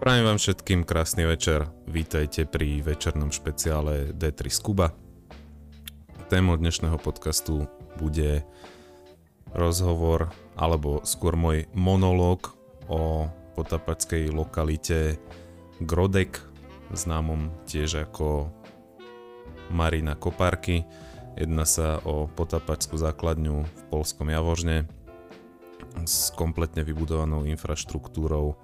Prajem 0.00 0.24
vám 0.24 0.40
všetkým 0.40 0.88
krásny 0.88 1.28
večer. 1.28 1.68
Vítajte 1.84 2.48
pri 2.48 2.80
večernom 2.80 3.28
špeciále 3.28 4.16
D3 4.16 4.48
Skuba. 4.48 4.96
Témou 6.32 6.56
dnešného 6.56 6.96
podcastu 6.96 7.68
bude 8.00 8.40
rozhovor, 9.52 10.32
alebo 10.56 11.04
skôr 11.04 11.36
môj 11.36 11.68
monológ 11.76 12.56
o 12.88 13.28
potapackej 13.60 14.32
lokalite 14.32 15.20
Grodek, 15.84 16.40
známom 16.96 17.52
tiež 17.68 18.08
ako 18.08 18.48
Marina 19.68 20.16
Kopárky. 20.16 20.88
Jedná 21.36 21.68
sa 21.68 22.00
o 22.08 22.24
potapačskú 22.24 22.96
základňu 22.96 23.68
v 23.68 23.82
Polskom 23.92 24.32
Javožne 24.32 24.88
s 26.08 26.32
kompletne 26.32 26.88
vybudovanou 26.88 27.44
infraštruktúrou 27.44 28.56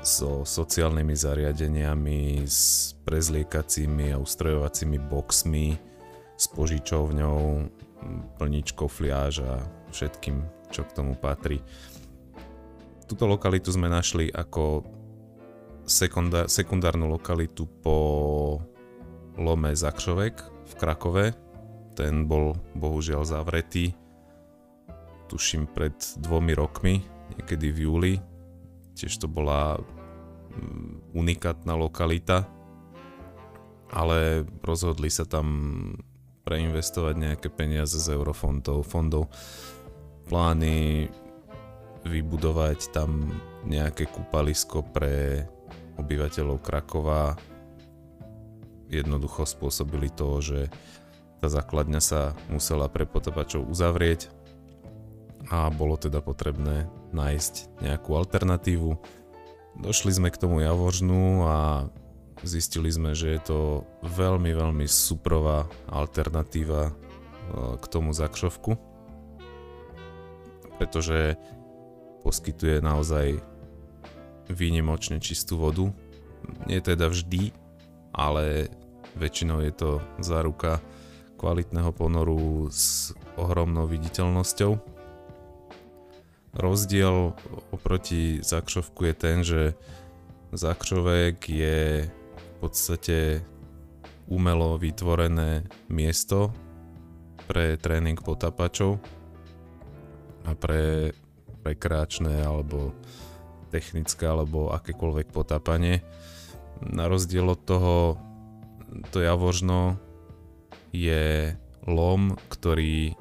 so 0.00 0.48
sociálnymi 0.48 1.12
zariadeniami, 1.12 2.44
s 2.48 2.92
prezliekacími 3.04 4.16
a 4.16 4.20
ustrojovacími 4.20 4.96
boxmi, 4.96 5.76
s 6.40 6.48
požičovňou, 6.56 7.68
plničkou 8.40 8.88
fliáž 8.88 9.44
a 9.44 9.60
všetkým, 9.92 10.40
čo 10.72 10.88
k 10.88 10.94
tomu 10.96 11.12
patrí. 11.12 11.60
Tuto 13.04 13.28
lokalitu 13.28 13.68
sme 13.68 13.92
našli 13.92 14.32
ako 14.32 14.88
sekundár, 15.84 16.48
sekundárnu 16.48 17.10
lokalitu 17.10 17.68
po 17.84 17.96
lome 19.36 19.76
Zakšovek 19.76 20.34
v 20.40 20.72
Krakove. 20.80 21.26
Ten 21.92 22.24
bol 22.24 22.56
bohužiaľ 22.72 23.28
zavretý, 23.28 23.92
tuším 25.28 25.68
pred 25.68 25.92
dvomi 26.16 26.56
rokmi, 26.56 27.04
niekedy 27.36 27.68
v 27.68 27.78
júli 27.84 28.14
Tiež 29.00 29.16
to 29.16 29.32
bola 29.32 29.80
mm, 29.80 31.16
unikátna 31.16 31.72
lokalita, 31.72 32.44
ale 33.88 34.44
rozhodli 34.60 35.08
sa 35.08 35.24
tam 35.24 35.48
preinvestovať 36.44 37.14
nejaké 37.16 37.48
peniaze 37.48 37.96
z 37.96 38.12
eurofondov, 38.12 38.84
fondov, 38.84 39.32
plány 40.28 41.08
vybudovať 42.04 42.92
tam 42.92 43.32
nejaké 43.64 44.04
kúpalisko 44.04 44.84
pre 44.84 45.48
obyvateľov 45.96 46.60
Krakova. 46.60 47.40
Jednoducho 48.92 49.48
spôsobili 49.48 50.12
to, 50.12 50.44
že 50.44 50.60
tá 51.40 51.48
základňa 51.48 52.00
sa 52.04 52.36
musela 52.52 52.84
pre 52.92 53.08
potopačov 53.08 53.64
uzavrieť 53.64 54.28
a 55.50 55.66
bolo 55.74 55.98
teda 55.98 56.22
potrebné 56.22 56.86
nájsť 57.10 57.82
nejakú 57.82 58.14
alternatívu. 58.14 58.94
Došli 59.82 60.14
sme 60.14 60.30
k 60.30 60.38
tomu 60.38 60.62
Javožnu 60.62 61.42
a 61.42 61.90
zistili 62.46 62.86
sme, 62.94 63.18
že 63.18 63.34
je 63.34 63.40
to 63.42 63.60
veľmi, 64.06 64.54
veľmi 64.54 64.86
suprová 64.86 65.66
alternatíva 65.90 66.90
e, 66.90 66.92
k 67.82 67.84
tomu 67.90 68.14
Zakšovku, 68.14 68.78
pretože 70.78 71.34
poskytuje 72.22 72.78
naozaj 72.78 73.42
výnimočne 74.46 75.18
čistú 75.18 75.58
vodu. 75.58 75.90
Nie 76.70 76.78
teda 76.78 77.10
vždy, 77.10 77.50
ale 78.14 78.70
väčšinou 79.18 79.66
je 79.66 79.72
to 79.74 79.90
záruka 80.22 80.78
kvalitného 81.42 81.90
ponoru 81.90 82.70
s 82.70 83.10
ohromnou 83.34 83.88
viditeľnosťou 83.90 84.99
Rozdiel 86.50 87.38
oproti 87.70 88.42
Zakšovku 88.42 89.06
je 89.06 89.14
ten, 89.14 89.36
že 89.46 89.78
Zakšovek 90.50 91.38
je 91.46 92.10
v 92.10 92.52
podstate 92.58 93.46
umelo 94.26 94.74
vytvorené 94.74 95.70
miesto 95.86 96.50
pre 97.46 97.78
tréning 97.78 98.18
potapačov 98.18 98.98
a 100.46 100.50
pre 100.58 101.14
rekreačné 101.62 102.42
alebo 102.42 102.98
technické 103.70 104.26
alebo 104.26 104.74
akékoľvek 104.74 105.30
potápanie. 105.30 106.02
Na 106.82 107.06
rozdiel 107.06 107.46
od 107.46 107.62
toho 107.62 108.18
to 109.14 109.22
Javožno 109.22 110.02
je 110.90 111.54
lom, 111.86 112.34
ktorý 112.50 113.14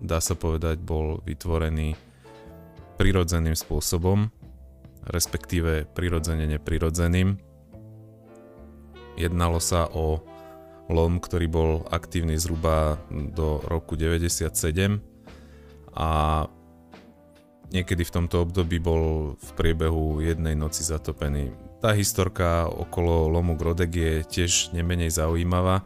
dá 0.00 0.24
sa 0.24 0.32
povedať 0.32 0.80
bol 0.80 1.20
vytvorený 1.28 2.11
prirodzeným 2.96 3.56
spôsobom, 3.56 4.30
respektíve 5.08 5.88
prirodzene 5.92 6.46
neprirodzeným. 6.46 7.38
Jednalo 9.18 9.58
sa 9.60 9.90
o 9.92 10.22
lom, 10.88 11.20
ktorý 11.20 11.46
bol 11.48 11.70
aktívny 11.88 12.36
zhruba 12.36 13.00
do 13.10 13.60
roku 13.68 13.96
97 13.96 15.00
a 15.96 16.10
niekedy 17.72 18.04
v 18.04 18.14
tomto 18.14 18.44
období 18.44 18.76
bol 18.80 19.34
v 19.36 19.50
priebehu 19.56 20.20
jednej 20.20 20.56
noci 20.56 20.84
zatopený. 20.84 21.52
Tá 21.80 21.96
historka 21.96 22.68
okolo 22.68 23.26
lomu 23.26 23.58
Grodek 23.58 23.92
je 23.92 24.12
tiež 24.22 24.70
nemenej 24.76 25.10
zaujímavá. 25.10 25.82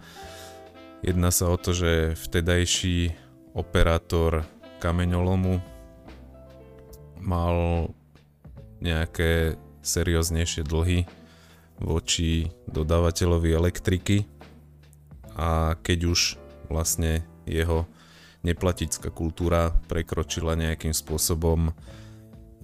Jedná 1.01 1.31
sa 1.31 1.49
o 1.49 1.57
to, 1.57 1.73
že 1.73 2.19
vtedajší 2.19 3.15
operátor 3.57 4.45
kameňolomu 4.83 5.76
mal 7.27 7.91
nejaké 8.81 9.59
serióznejšie 9.83 10.63
dlhy 10.63 11.05
voči 11.83 12.49
dodávateľovi 12.71 13.51
elektriky 13.53 14.25
a 15.37 15.77
keď 15.77 15.99
už 16.09 16.21
vlastne 16.73 17.27
jeho 17.45 17.85
neplatická 18.41 19.13
kultúra 19.13 19.75
prekročila 19.91 20.57
nejakým 20.57 20.95
spôsobom 20.95 21.75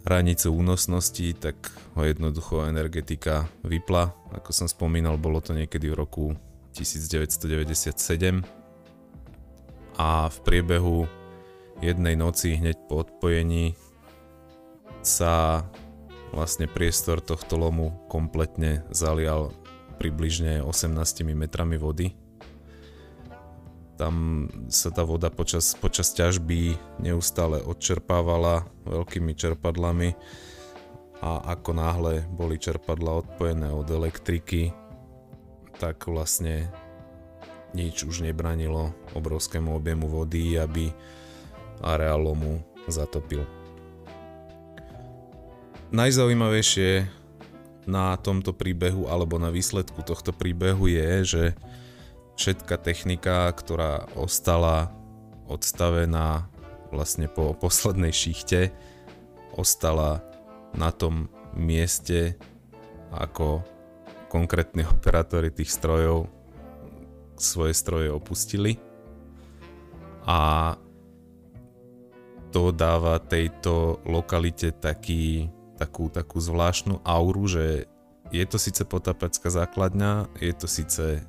hranice 0.03 0.51
únosnosti, 0.51 1.35
tak 1.39 1.55
ho 1.95 2.03
jednoducho 2.03 2.67
energetika 2.67 3.47
vypla. 3.63 4.11
Ako 4.35 4.51
som 4.51 4.67
spomínal, 4.67 5.19
bolo 5.19 5.39
to 5.39 5.55
niekedy 5.55 5.91
v 5.91 5.99
roku 5.99 6.25
1997 6.75 8.43
a 9.99 10.27
v 10.27 10.37
priebehu 10.43 11.07
jednej 11.85 12.17
noci 12.17 12.57
hneď 12.59 12.79
po 12.89 13.05
odpojení 13.05 13.77
sa 15.03 15.67
vlastne 16.33 16.71
priestor 16.71 17.21
tohto 17.21 17.61
lomu 17.61 17.93
kompletne 18.09 18.87
zalial 18.89 19.53
približne 20.01 20.65
18 20.65 20.97
metrami 21.37 21.77
vody. 21.77 22.17
Tam 24.01 24.49
sa 24.73 24.89
tá 24.91 25.05
voda 25.05 25.29
počas, 25.29 25.77
počas 25.79 26.11
ťažby 26.17 26.75
neustále 26.99 27.61
odčerpávala 27.61 28.67
veľkými 28.89 29.37
čerpadlami 29.37 30.17
a 31.23 31.55
ako 31.55 31.71
náhle 31.77 32.27
boli 32.35 32.59
čerpadla 32.59 33.23
odpojené 33.23 33.71
od 33.71 33.87
elektriky, 33.87 34.75
tak 35.79 36.11
vlastne 36.11 36.67
nič 37.79 38.03
už 38.03 38.27
nebranilo 38.27 38.91
obrovskému 39.15 39.71
objemu 39.71 40.11
vody, 40.11 40.59
aby 40.59 40.91
areál 41.85 42.27
lomu 42.27 42.59
zatopil. 42.91 43.62
Najzaujímavejšie 45.93 47.05
na 47.85 48.17
tomto 48.17 48.57
príbehu 48.57 49.13
alebo 49.13 49.37
na 49.37 49.53
výsledku 49.53 50.01
tohto 50.01 50.33
príbehu 50.33 50.89
je, 50.89 51.11
že 51.21 51.45
všetká 52.41 52.81
technika, 52.81 53.53
ktorá 53.53 54.09
ostala 54.17 54.89
odstavená 55.45 56.49
vlastne 56.89 57.29
po 57.29 57.53
poslednej 57.53 58.09
šichte, 58.09 58.73
ostala 59.53 60.25
na 60.73 60.89
tom 60.97 61.29
mieste 61.53 62.41
ako 63.13 63.61
konkrétni 64.33 64.89
operátori 64.89 65.53
tých 65.53 65.77
strojov 65.77 66.25
svoje 67.37 67.77
stroje 67.77 68.09
opustili. 68.09 68.81
A 70.25 70.73
to 72.49 72.73
dáva 72.73 73.21
tejto 73.21 74.01
lokalite 74.09 74.73
taký 74.73 75.53
takú, 75.77 76.09
takú 76.13 76.39
zvláštnu 76.39 77.01
auru, 77.03 77.45
že 77.49 77.91
je 78.33 78.45
to 78.49 78.57
síce 78.57 78.83
potapecká 78.89 79.53
základňa, 79.53 80.33
je 80.41 80.53
to 80.57 80.67
síce 80.67 81.21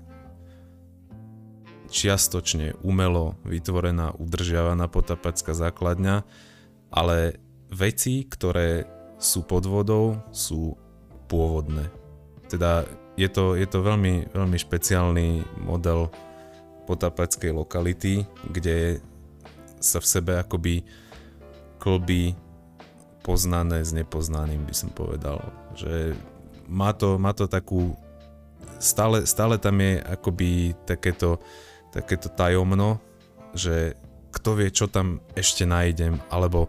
čiastočne 1.93 2.73
umelo 2.81 3.37
vytvorená, 3.45 4.17
udržiavaná 4.17 4.89
potapecká 4.89 5.53
základňa, 5.53 6.25
ale 6.89 7.37
veci, 7.69 8.25
ktoré 8.25 8.89
sú 9.21 9.45
pod 9.45 9.69
vodou, 9.69 10.17
sú 10.33 10.73
pôvodné. 11.29 11.89
Teda 12.49 12.85
je 13.13 13.29
to, 13.29 13.53
je 13.53 13.67
to 13.69 13.85
veľmi, 13.85 14.33
veľmi 14.33 14.57
špeciálny 14.57 15.45
model 15.61 16.09
potapackej 16.89 17.53
lokality, 17.53 18.25
kde 18.49 18.99
sa 19.79 20.01
v 20.01 20.07
sebe 20.09 20.33
akoby 20.39 20.81
klby 21.77 22.35
poznané 23.23 23.81
s 23.81 23.95
nepoznaným, 23.95 24.67
by 24.67 24.75
som 24.75 24.91
povedal. 24.91 25.39
Že 25.79 26.13
má 26.67 26.91
to, 26.91 27.15
má 27.15 27.31
to 27.31 27.47
takú, 27.47 27.95
stále, 28.77 29.23
stále 29.23 29.55
tam 29.57 29.79
je 29.79 30.03
akoby 30.03 30.75
takéto, 30.83 31.39
takéto 31.89 32.27
tajomno, 32.27 32.99
že 33.55 33.95
kto 34.33 34.59
vie, 34.59 34.69
čo 34.73 34.91
tam 34.91 35.23
ešte 35.33 35.63
nájdem, 35.63 36.19
alebo 36.27 36.67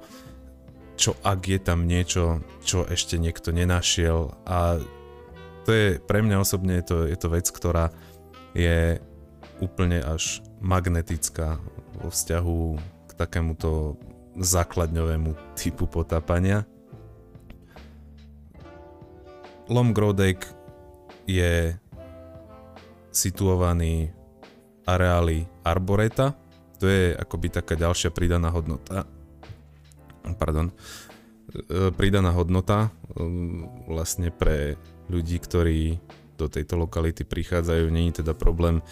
čo 0.94 1.18
ak 1.26 1.40
je 1.42 1.58
tam 1.58 1.90
niečo, 1.90 2.38
čo 2.62 2.86
ešte 2.86 3.18
niekto 3.18 3.50
nenašiel 3.50 4.30
a 4.46 4.78
to 5.64 5.70
je 5.72 5.86
pre 5.98 6.20
mňa 6.20 6.44
osobne 6.44 6.78
je 6.78 6.84
to, 6.86 6.96
je 7.08 7.16
to 7.18 7.28
vec, 7.32 7.46
ktorá 7.48 7.90
je 8.54 9.00
úplne 9.58 9.98
až 10.04 10.44
magnetická 10.60 11.58
vo 11.98 12.12
vzťahu 12.12 12.62
k 13.08 13.12
takémuto 13.16 13.98
základňovému 14.38 15.54
typu 15.54 15.86
potápania. 15.86 16.66
Lom 19.70 19.96
Grodek 19.96 20.44
je 21.24 21.72
situovaný 23.08 24.12
v 24.12 24.84
areáli 24.84 25.38
Arboreta. 25.64 26.36
To 26.82 26.84
je 26.84 27.16
akoby 27.16 27.48
taká 27.48 27.78
ďalšia 27.78 28.12
pridaná 28.12 28.52
hodnota. 28.52 29.08
Pardon. 30.36 30.68
E, 30.68 31.88
pridaná 31.94 32.34
hodnota 32.34 32.90
e, 32.92 33.24
vlastne 33.88 34.28
pre 34.34 34.76
ľudí, 35.08 35.40
ktorí 35.40 35.96
do 36.34 36.50
tejto 36.50 36.76
lokality 36.76 37.22
prichádzajú. 37.22 37.88
Není 37.88 38.20
teda 38.20 38.34
problém 38.34 38.82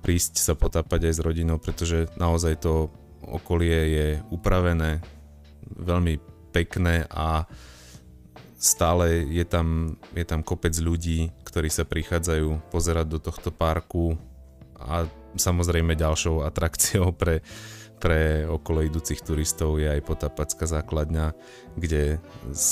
prísť 0.00 0.40
sa 0.40 0.54
potápať 0.54 1.10
aj 1.10 1.14
s 1.16 1.24
rodinou, 1.24 1.56
pretože 1.58 2.08
naozaj 2.20 2.60
to 2.60 2.92
okolie 3.28 3.78
je 3.90 4.08
upravené 4.32 5.00
veľmi 5.74 6.20
pekné 6.52 7.08
a 7.10 7.48
stále 8.64 9.26
je 9.28 9.44
tam, 9.44 9.98
je 10.16 10.24
tam 10.24 10.40
kopec 10.40 10.72
ľudí, 10.78 11.34
ktorí 11.44 11.68
sa 11.68 11.84
prichádzajú 11.84 12.72
pozerať 12.72 13.06
do 13.10 13.18
tohto 13.20 13.52
parku 13.52 14.16
a 14.78 15.04
samozrejme 15.36 15.98
ďalšou 15.98 16.46
atrakciou 16.46 17.12
pre, 17.12 17.44
pre 18.00 18.48
okolo 18.48 18.86
idúcich 18.86 19.20
turistov 19.20 19.82
je 19.82 19.90
aj 19.90 20.06
potápacká 20.06 20.64
základňa, 20.64 21.34
kde 21.76 22.22
z 22.54 22.66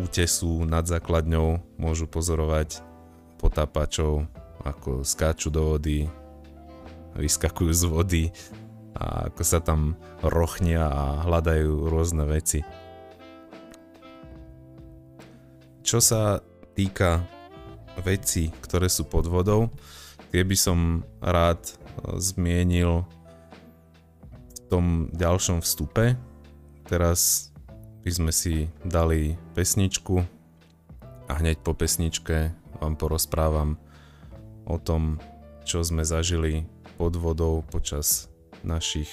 útesu 0.00 0.64
nad 0.64 0.88
základňou 0.88 1.62
môžu 1.78 2.08
pozorovať 2.08 2.80
potápačov, 3.36 4.24
ako 4.64 5.06
skáču 5.06 5.52
do 5.52 5.76
vody, 5.76 6.08
vyskakujú 7.14 7.72
z 7.72 7.84
vody 7.86 8.24
a 8.96 9.28
ako 9.28 9.42
sa 9.44 9.60
tam 9.60 9.94
rochnia 10.24 10.88
a 10.88 11.04
hľadajú 11.28 11.92
rôzne 11.92 12.24
veci. 12.24 12.64
Čo 15.86 16.02
sa 16.02 16.42
týka 16.74 17.22
veci, 18.02 18.50
ktoré 18.50 18.90
sú 18.90 19.06
pod 19.06 19.28
vodou, 19.30 19.70
tie 20.34 20.42
by 20.42 20.56
som 20.58 21.06
rád 21.22 21.62
e, 21.62 21.72
zmienil 22.18 23.06
v 24.50 24.58
tom 24.66 25.06
ďalšom 25.14 25.62
vstupe. 25.62 26.18
Teraz 26.90 27.52
by 28.02 28.10
sme 28.10 28.32
si 28.34 28.66
dali 28.82 29.38
pesničku 29.54 30.22
a 31.26 31.32
hneď 31.38 31.62
po 31.62 31.74
pesničke 31.74 32.54
vám 32.78 32.94
porozprávam 32.98 33.78
o 34.66 34.76
tom, 34.78 35.22
čo 35.66 35.82
sme 35.82 36.02
zažili 36.02 36.66
pod 36.98 37.18
vodou 37.18 37.62
počas 37.66 38.30
našich 38.66 39.08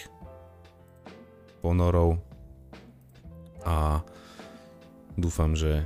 ponorov 1.62 2.20
a 3.64 4.04
dúfam, 5.16 5.56
že 5.56 5.86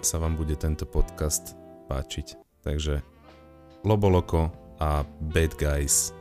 sa 0.00 0.16
vám 0.22 0.38
bude 0.38 0.54
tento 0.56 0.86
podcast 0.88 1.58
páčiť. 1.90 2.38
Takže 2.64 3.02
Loboloko 3.84 4.48
a 4.78 5.02
Bad 5.04 5.58
Guys 5.58 6.17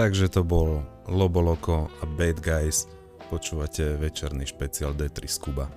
Takže 0.00 0.32
to 0.32 0.48
bol 0.48 0.80
Loboloko 1.12 1.92
a 2.00 2.08
Bad 2.08 2.40
Guys. 2.40 2.88
Počúvate 3.28 4.00
večerný 4.00 4.48
špeciál 4.48 4.96
D3 4.96 5.28
z 5.28 5.36
Kuba. 5.36 5.68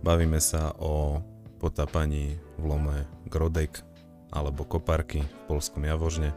Bavíme 0.00 0.40
sa 0.40 0.72
o 0.80 1.20
potápaní 1.60 2.40
v 2.56 2.64
lome 2.64 3.04
Grodek 3.28 3.84
alebo 4.32 4.64
Koparky 4.64 5.20
v 5.20 5.40
polskom 5.52 5.84
Javožne. 5.84 6.32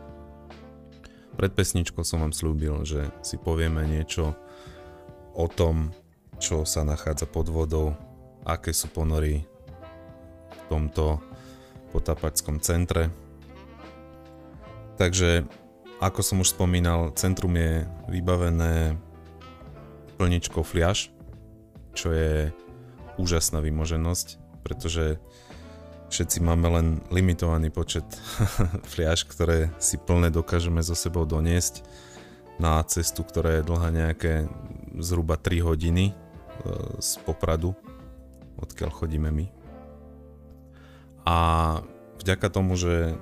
Pred 1.40 1.56
pesničkou 1.56 2.04
som 2.04 2.20
vám 2.20 2.36
slúbil, 2.36 2.84
že 2.84 3.08
si 3.24 3.40
povieme 3.40 3.88
niečo 3.88 4.36
o 5.32 5.48
tom, 5.48 5.96
čo 6.36 6.68
sa 6.68 6.84
nachádza 6.84 7.32
pod 7.32 7.48
vodou, 7.48 7.96
aké 8.44 8.76
sú 8.76 8.92
ponory 8.92 9.48
v 10.52 10.62
tomto 10.68 11.24
potápačskom 11.96 12.60
centre. 12.60 13.08
Takže 15.00 15.61
ako 16.02 16.20
som 16.26 16.42
už 16.42 16.58
spomínal, 16.58 17.14
centrum 17.14 17.54
je 17.54 17.86
vybavené 18.10 18.98
plničkou 20.18 20.66
fliaž, 20.66 21.14
čo 21.94 22.10
je 22.10 22.50
úžasná 23.22 23.62
vymoženosť, 23.62 24.42
pretože 24.66 25.22
všetci 26.10 26.42
máme 26.42 26.68
len 26.74 26.88
limitovaný 27.14 27.70
počet 27.70 28.04
fliaž, 28.92 29.30
ktoré 29.30 29.70
si 29.78 30.02
plne 30.02 30.34
dokážeme 30.34 30.82
so 30.82 30.98
sebou 30.98 31.30
doniesť 31.30 31.86
na 32.58 32.82
cestu, 32.90 33.22
ktorá 33.22 33.62
je 33.62 33.68
dlhá 33.70 33.90
nejaké 33.94 34.50
zhruba 34.98 35.38
3 35.38 35.62
hodiny 35.62 36.12
e, 36.12 36.14
z 36.98 37.12
Popradu, 37.22 37.78
odkiaľ 38.58 38.90
chodíme 38.90 39.30
my. 39.30 39.46
A 41.30 41.38
vďaka 42.18 42.50
tomu, 42.50 42.74
že 42.74 43.14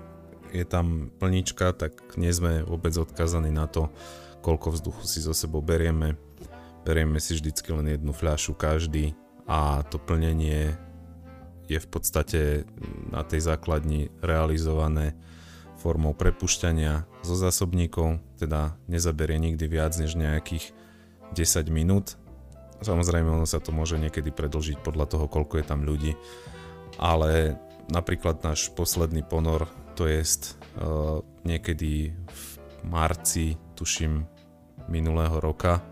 je 0.54 0.66
tam 0.66 1.14
plnička, 1.22 1.74
tak 1.74 2.18
nie 2.18 2.34
sme 2.34 2.66
vôbec 2.66 2.94
odkazaní 2.96 3.54
na 3.54 3.70
to, 3.70 3.90
koľko 4.42 4.76
vzduchu 4.76 5.04
si 5.06 5.20
so 5.22 5.36
sebou 5.36 5.60
berieme. 5.62 6.16
Berieme 6.88 7.20
si 7.22 7.36
vždycky 7.36 7.70
len 7.76 7.92
jednu 7.92 8.16
fľašu 8.16 8.56
každý 8.56 9.14
a 9.46 9.84
to 9.88 10.00
plnenie 10.00 10.74
je 11.70 11.78
v 11.78 11.88
podstate 11.90 12.66
na 13.14 13.22
tej 13.22 13.46
základni 13.46 14.10
realizované 14.26 15.14
formou 15.78 16.18
prepušťania 16.18 17.06
zo 17.24 17.36
zásobníkov, 17.38 18.20
teda 18.42 18.76
nezaberie 18.90 19.40
nikdy 19.40 19.70
viac 19.70 19.96
než 19.96 20.18
nejakých 20.18 20.76
10 21.38 21.70
minút. 21.70 22.18
Samozrejme, 22.82 23.30
ono 23.30 23.46
sa 23.46 23.62
to 23.62 23.70
môže 23.70 24.00
niekedy 24.00 24.32
predlžiť 24.34 24.82
podľa 24.82 25.06
toho, 25.08 25.26
koľko 25.30 25.62
je 25.62 25.66
tam 25.68 25.86
ľudí, 25.86 26.18
ale 26.98 27.60
napríklad 27.92 28.42
náš 28.44 28.72
posledný 28.74 29.24
ponor 29.24 29.68
to 30.00 30.08
je 30.08 30.24
uh, 30.24 31.20
niekedy 31.44 32.16
v 32.16 32.44
marci, 32.88 33.60
tuším, 33.76 34.24
minulého 34.88 35.44
roka. 35.44 35.84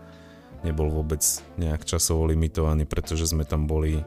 Nebol 0.64 0.88
vôbec 0.88 1.20
nejak 1.60 1.84
časovo 1.84 2.24
limitovaný, 2.24 2.88
pretože 2.88 3.28
sme 3.28 3.44
tam 3.44 3.68
boli, 3.68 4.00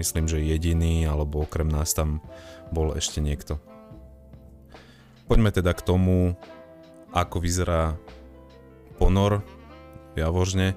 myslím, 0.00 0.24
že 0.24 0.40
jediný, 0.40 1.04
alebo 1.04 1.44
okrem 1.44 1.68
nás 1.68 1.92
tam 1.92 2.24
bol 2.72 2.96
ešte 2.96 3.20
niekto. 3.20 3.60
Poďme 5.28 5.52
teda 5.52 5.76
k 5.76 5.84
tomu, 5.84 6.32
ako 7.12 7.36
vyzerá 7.44 8.00
ponor 8.96 9.44
v 10.16 10.24
Javožne. 10.24 10.72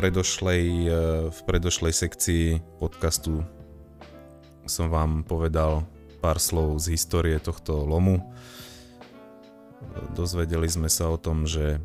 Predošlej, 0.00 0.64
e, 0.64 0.90
v 1.28 1.38
predošlej 1.44 1.92
sekcii 1.92 2.44
podcastu 2.80 3.44
som 4.64 4.88
vám 4.88 5.20
povedal 5.20 5.84
pár 6.22 6.38
slov 6.38 6.78
z 6.78 6.94
histórie 6.94 7.42
tohto 7.42 7.82
lomu. 7.82 8.22
Dozvedeli 10.14 10.70
sme 10.70 10.86
sa 10.86 11.10
o 11.10 11.18
tom, 11.18 11.42
že 11.42 11.82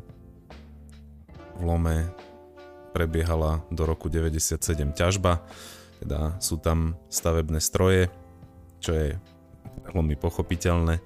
v 1.58 1.62
lome 1.66 2.06
prebiehala 2.94 3.66
do 3.74 3.82
roku 3.82 4.06
97 4.06 4.94
ťažba, 4.94 5.42
teda 5.98 6.38
sú 6.38 6.62
tam 6.62 6.94
stavebné 7.10 7.58
stroje, 7.58 8.06
čo 8.78 8.94
je 8.94 9.18
veľmi 9.90 10.14
pochopiteľné 10.14 11.02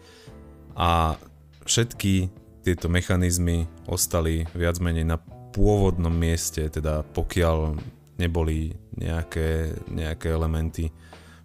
a 0.77 1.17
všetky 1.65 2.33
tieto 2.63 2.87
mechanizmy 2.87 3.67
ostali 3.91 4.47
viac 4.55 4.79
menej 4.79 5.05
na 5.05 5.19
pôvodnom 5.53 6.13
mieste, 6.13 6.65
teda 6.71 7.05
pokiaľ 7.13 7.77
neboli 8.17 8.73
nejaké, 8.97 9.77
nejaké 9.91 10.33
elementy 10.33 10.89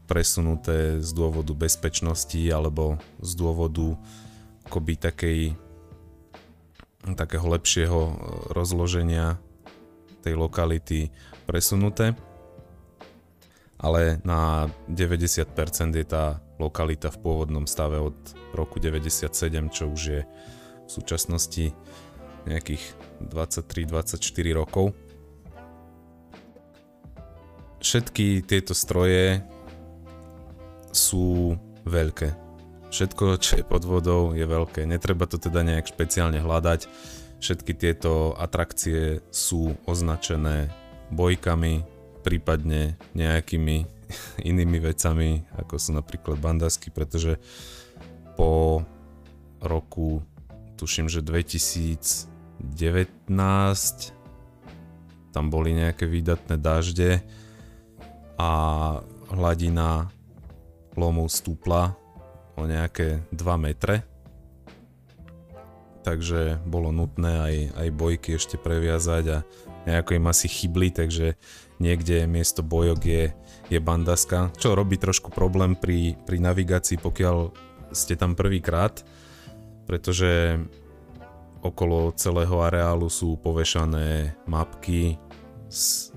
presunuté 0.08 1.04
z 1.04 1.10
dôvodu 1.12 1.52
bezpečnosti 1.52 2.40
alebo 2.48 2.96
z 3.20 3.32
dôvodu 3.36 4.00
akoby 4.66 4.96
takej 4.96 5.40
takého 7.16 7.48
lepšieho 7.48 8.00
e, 8.04 8.14
rozloženia 8.52 9.40
tej 10.26 10.36
lokality 10.36 11.14
presunuté. 11.48 12.18
Ale 13.78 14.18
na 14.26 14.74
90% 14.90 15.48
je 15.94 16.06
tá 16.08 16.42
lokalita 16.58 17.14
v 17.14 17.22
pôvodnom 17.22 17.70
stave 17.70 18.02
od 18.02 18.18
roku 18.58 18.82
97, 18.82 19.30
čo 19.70 19.94
už 19.94 20.02
je 20.02 20.22
v 20.26 20.90
súčasnosti 20.90 21.72
nejakých 22.50 22.84
23-24 23.22 24.18
rokov. 24.58 24.98
Všetky 27.78 28.42
tieto 28.50 28.74
stroje 28.74 29.46
sú 30.98 31.54
veľké. 31.86 32.34
Všetko, 32.90 33.38
čo 33.38 33.62
je 33.62 33.66
pod 33.68 33.86
vodou, 33.86 34.34
je 34.34 34.42
veľké. 34.42 34.90
Netreba 34.90 35.30
to 35.30 35.38
teda 35.38 35.62
nejak 35.62 35.94
špeciálne 35.94 36.42
hľadať. 36.42 36.90
Všetky 37.38 37.78
tieto 37.78 38.34
atrakcie 38.34 39.22
sú 39.30 39.78
označené 39.86 40.74
bojkami, 41.14 41.86
prípadne 42.26 42.98
nejakými 43.14 43.86
inými 44.50 44.82
vecami, 44.82 45.46
ako 45.62 45.78
sú 45.78 45.94
napríklad 45.94 46.42
bandasky, 46.42 46.90
pretože 46.90 47.38
po 48.34 48.82
roku, 49.62 50.26
tuším, 50.78 51.10
že 51.10 51.22
2019 51.22 54.14
tam 55.34 55.50
boli 55.54 55.74
nejaké 55.78 56.10
výdatné 56.10 56.58
dažde 56.58 57.22
a 58.42 58.50
hladina 59.30 60.10
lomu 60.98 61.30
stúpla 61.30 61.94
o 62.58 62.66
nejaké 62.66 63.22
2 63.30 63.38
metre. 63.62 64.04
Takže 66.02 66.60
bolo 66.66 66.90
nutné 66.90 67.32
aj, 67.38 67.56
aj 67.78 67.88
bojky 67.94 68.30
ešte 68.36 68.58
previazať 68.58 69.24
a 69.30 69.38
nejako 69.86 70.18
im 70.18 70.26
asi 70.28 70.50
chybli, 70.50 70.90
takže 70.90 71.38
niekde 71.78 72.26
miesto 72.26 72.66
bojok 72.66 73.00
je, 73.06 73.24
je 73.70 73.80
bandaska, 73.80 74.52
čo 74.58 74.74
robí 74.74 74.98
trošku 74.98 75.30
problém 75.30 75.78
pri, 75.78 76.18
pri 76.26 76.42
navigácii, 76.42 76.98
pokiaľ 76.98 77.54
ste 77.94 78.20
tam 78.20 78.36
prvýkrát, 78.36 79.04
pretože 79.88 80.60
okolo 81.64 82.16
celého 82.16 82.60
areálu 82.64 83.12
sú 83.12 83.36
povešané 83.40 84.36
mapky 84.48 85.20
s 85.68 86.12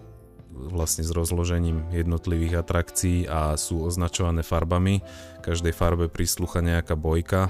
vlastne 0.50 1.06
s 1.06 1.14
rozložením 1.14 1.94
jednotlivých 1.94 2.66
atrakcií 2.66 3.24
a 3.30 3.54
sú 3.54 3.86
označované 3.86 4.42
farbami. 4.42 5.00
Každej 5.40 5.72
farbe 5.72 6.10
prislúcha 6.10 6.60
nejaká 6.60 6.98
bojka. 6.98 7.48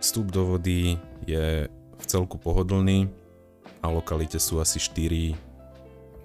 Vstup 0.00 0.30
do 0.32 0.56
vody 0.56 0.96
je 1.28 1.68
v 1.72 2.04
celku 2.06 2.38
pohodlný. 2.40 3.10
Na 3.84 3.88
lokalite 3.92 4.40
sú 4.40 4.58
asi 4.58 4.80
4 4.80 5.36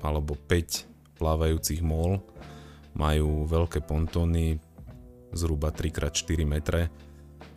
alebo 0.01 0.35
5 0.35 1.19
plávajúcich 1.19 1.81
mol. 1.83 2.21
Majú 2.93 3.49
veľké 3.49 3.81
pontóny, 3.85 4.61
zhruba 5.33 5.73
3x4 5.73 6.39
metre. 6.45 6.81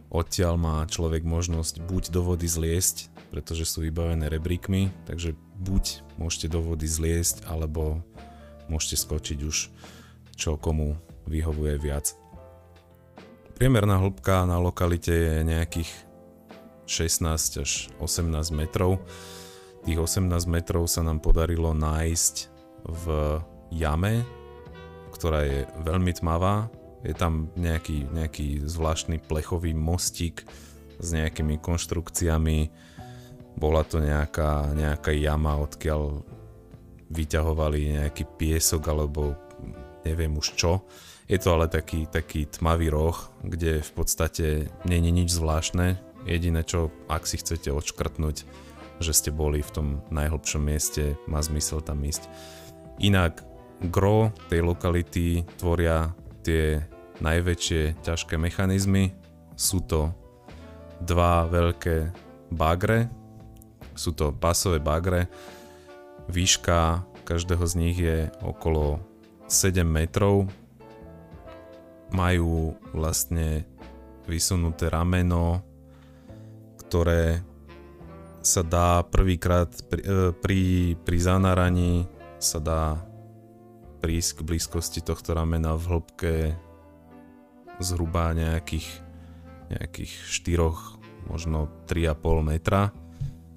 Odtiaľ 0.09 0.57
má 0.57 0.77
človek 0.89 1.27
možnosť 1.27 1.85
buď 1.85 2.03
do 2.15 2.21
vody 2.25 2.49
zliesť, 2.49 3.13
pretože 3.29 3.69
sú 3.69 3.85
vybavené 3.85 4.33
rebríkmi, 4.33 4.89
takže 5.05 5.37
buď 5.61 6.05
môžete 6.21 6.53
do 6.53 6.61
vody 6.61 6.89
zliesť, 6.89 7.45
alebo 7.49 8.01
môžete 8.69 9.01
skočiť 9.01 9.39
už 9.45 9.57
čo 10.37 10.61
komu 10.61 11.01
vyhovuje 11.27 11.81
viac. 11.81 12.13
Priemerná 13.57 13.97
hĺbka 13.97 14.45
na 14.45 14.61
lokalite 14.61 15.11
je 15.11 15.35
nejakých 15.41 15.89
16 16.85 17.65
až 17.65 17.89
18 17.99 18.53
metrov. 18.53 19.01
Tých 19.89 19.97
18 19.97 20.29
metrov 20.45 20.85
sa 20.87 21.01
nám 21.01 21.25
podarilo 21.25 21.73
nájsť 21.73 22.35
v 22.85 23.05
jame, 23.73 24.23
ktorá 25.11 25.49
je 25.49 25.65
veľmi 25.83 26.13
tmavá. 26.13 26.69
Je 27.01 27.17
tam 27.17 27.49
nejaký, 27.57 28.13
nejaký 28.13 28.67
zvláštny 28.69 29.25
plechový 29.25 29.73
mostík 29.73 30.45
s 31.01 31.09
nejakými 31.17 31.57
konštrukciami, 31.57 32.69
bola 33.57 33.83
to 33.83 33.99
nejaká, 33.99 34.73
nejaká 34.77 35.11
jama, 35.17 35.57
odkiaľ 35.61 36.21
vyťahovali 37.09 38.03
nejaký 38.03 38.25
piesok 38.37 38.83
alebo 38.93 39.35
neviem 40.05 40.33
už 40.37 40.55
čo. 40.55 40.85
Je 41.27 41.39
to 41.43 41.59
ale 41.59 41.67
taký, 41.67 42.07
taký 42.07 42.47
tmavý 42.47 42.87
roh, 42.93 43.17
kde 43.43 43.83
v 43.83 43.91
podstate 43.97 44.71
je 44.71 44.99
nič 45.01 45.35
zvláštne. 45.35 45.99
jediné 46.27 46.63
čo, 46.63 46.95
ak 47.11 47.27
si 47.27 47.39
chcete 47.39 47.71
odškrtnúť, 47.71 48.47
že 49.03 49.13
ste 49.15 49.31
boli 49.35 49.63
v 49.63 49.75
tom 49.75 49.87
najhlbšom 50.11 50.63
mieste, 50.63 51.19
má 51.27 51.43
zmysel 51.43 51.83
tam 51.83 52.03
ísť. 52.03 52.31
Inak 53.03 53.43
gro 53.91 54.31
tej 54.49 54.63
lokality 54.63 55.45
tvoria 55.59 56.15
tie 56.47 56.83
najväčšie 57.21 58.07
ťažké 58.07 58.39
mechanizmy. 58.39 59.13
Sú 59.59 59.83
to 59.83 60.13
dva 61.03 61.45
veľké 61.51 62.13
bagre, 62.53 63.11
sú 63.97 64.13
to 64.13 64.31
pasové 64.31 64.79
bagre, 64.79 65.27
výška 66.29 67.03
každého 67.27 67.65
z 67.67 67.75
nich 67.75 67.97
je 67.99 68.31
okolo 68.45 69.03
7 69.51 69.83
metrov, 69.83 70.47
majú 72.15 72.79
vlastne 72.95 73.67
vysunuté 74.31 74.87
rameno, 74.87 75.63
ktoré 76.87 77.43
sa 78.47 78.63
dá 78.63 79.03
prvýkrát 79.03 79.67
pri, 79.91 80.03
e, 80.07 80.21
pri, 80.31 80.61
pri 81.03 81.19
zanáraní 81.19 82.07
sa 82.39 82.63
dá 82.63 83.03
prísť 83.99 84.39
k 84.39 84.47
blízkosti 84.47 85.01
tohto 85.03 85.35
ramena 85.35 85.75
v 85.75 85.99
hĺbke 85.99 86.35
zhruba 87.83 88.31
nejakých, 88.31 88.87
nejakých 89.75 90.13
4, 90.31 91.27
možno 91.27 91.67
3,5 91.91 92.15
metra. 92.47 92.95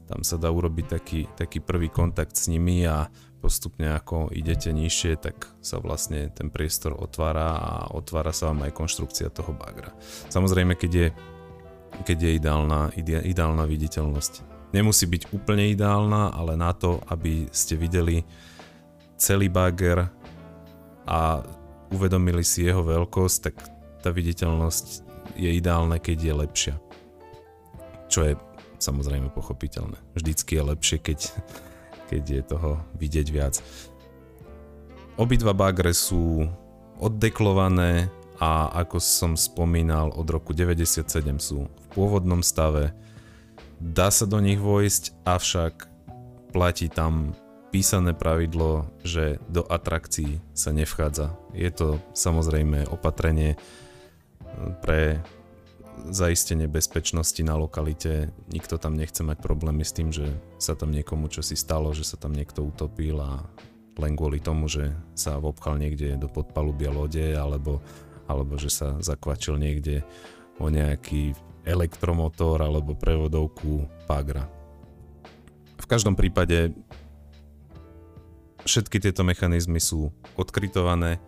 Tam 0.10 0.26
sa 0.26 0.42
dá 0.42 0.50
urobiť 0.50 0.86
taký, 0.90 1.30
taký 1.38 1.62
prvý 1.62 1.94
kontakt 1.94 2.34
s 2.34 2.50
nimi 2.50 2.82
a 2.82 3.06
postupne 3.40 3.94
ako 3.94 4.34
idete 4.34 4.74
nižšie, 4.74 5.22
tak 5.22 5.48
sa 5.62 5.78
vlastne 5.78 6.34
ten 6.34 6.50
priestor 6.50 6.98
otvára 6.98 7.56
a 7.56 7.72
otvára 7.94 8.34
sa 8.34 8.50
vám 8.50 8.66
aj 8.66 8.74
konštrukcia 8.74 9.30
toho 9.30 9.54
bagra. 9.54 9.94
Samozrejme, 10.34 10.74
keď 10.74 10.92
je, 10.92 11.08
keď 12.10 12.18
je 12.26 12.32
ideálna, 12.42 12.82
ide, 12.98 13.22
ideálna 13.22 13.70
viditeľnosť. 13.70 14.34
Nemusí 14.74 15.06
byť 15.06 15.30
úplne 15.30 15.70
ideálna, 15.70 16.34
ale 16.34 16.58
na 16.58 16.74
to, 16.74 17.02
aby 17.10 17.46
ste 17.54 17.78
videli 17.78 18.26
celý 19.14 19.46
bager 19.46 20.10
a 21.06 21.42
uvedomili 21.94 22.42
si 22.42 22.66
jeho 22.66 22.82
veľkosť, 22.82 23.38
tak 23.46 23.56
tá 24.02 24.10
viditeľnosť 24.10 24.86
je 25.38 25.50
ideálna, 25.54 26.02
keď 26.02 26.18
je 26.18 26.34
lepšia. 26.34 26.76
Čo 28.10 28.26
je 28.26 28.34
samozrejme 28.80 29.30
pochopiteľné. 29.32 30.00
Vždycky 30.16 30.58
je 30.58 30.64
lepšie, 30.64 30.98
keď, 31.00 31.20
keď 32.10 32.24
je 32.26 32.42
toho 32.44 32.72
vidieť 32.98 33.28
viac. 33.30 33.60
Obidva 35.20 35.52
bagre 35.52 35.92
sú 35.92 36.48
oddeklované 37.00 38.08
a 38.40 38.72
ako 38.72 39.04
som 39.04 39.36
spomínal, 39.36 40.16
od 40.16 40.28
roku 40.32 40.56
97 40.56 41.04
sú 41.44 41.68
v 41.68 41.86
pôvodnom 41.92 42.40
stave. 42.40 42.96
Dá 43.80 44.12
sa 44.12 44.24
do 44.24 44.40
nich 44.40 44.60
vojsť, 44.60 45.28
avšak 45.28 45.74
platí 46.56 46.88
tam 46.88 47.36
písané 47.70 48.18
pravidlo, 48.18 48.90
že 49.06 49.38
do 49.52 49.62
atrakcií 49.62 50.42
sa 50.56 50.74
nevchádza. 50.74 51.38
Je 51.54 51.70
to 51.70 52.02
samozrejme 52.18 52.90
opatrenie 52.90 53.60
pre 54.82 55.22
zaistenie 56.08 56.72
bezpečnosti 56.72 57.40
na 57.44 57.60
lokalite. 57.60 58.32
Nikto 58.48 58.80
tam 58.80 58.96
nechce 58.96 59.22
mať 59.22 59.44
problémy 59.44 59.84
s 59.84 59.92
tým, 59.92 60.16
že 60.16 60.32
sa 60.56 60.74
tam 60.74 60.96
niekomu 60.96 61.28
čo 61.28 61.44
si 61.44 61.60
stalo, 61.60 61.92
že 61.92 62.08
sa 62.08 62.16
tam 62.16 62.32
niekto 62.32 62.64
utopil 62.64 63.20
a 63.20 63.44
len 64.00 64.16
kvôli 64.16 64.40
tomu, 64.40 64.72
že 64.72 64.96
sa 65.12 65.38
vopchal 65.38 65.76
niekde 65.76 66.16
do 66.16 66.32
podpalubia 66.32 66.88
lode 66.90 67.36
alebo, 67.36 67.84
alebo 68.32 68.56
že 68.56 68.72
sa 68.72 68.96
zakvačil 69.04 69.60
niekde 69.60 70.08
o 70.60 70.72
nejaký 70.72 71.36
elektromotor 71.68 72.64
alebo 72.64 72.96
prevodovku 72.96 73.86
Pagra. 74.08 74.48
V 75.80 75.86
každom 75.86 76.16
prípade 76.16 76.72
všetky 78.64 79.04
tieto 79.04 79.28
mechanizmy 79.28 79.84
sú 79.84 80.16
odkrytované 80.40 81.20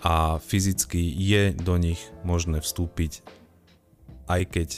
a 0.00 0.40
fyzicky 0.40 1.00
je 1.12 1.52
do 1.52 1.76
nich 1.76 2.00
možné 2.24 2.64
vstúpiť, 2.64 3.20
aj 4.30 4.42
keď 4.46 4.68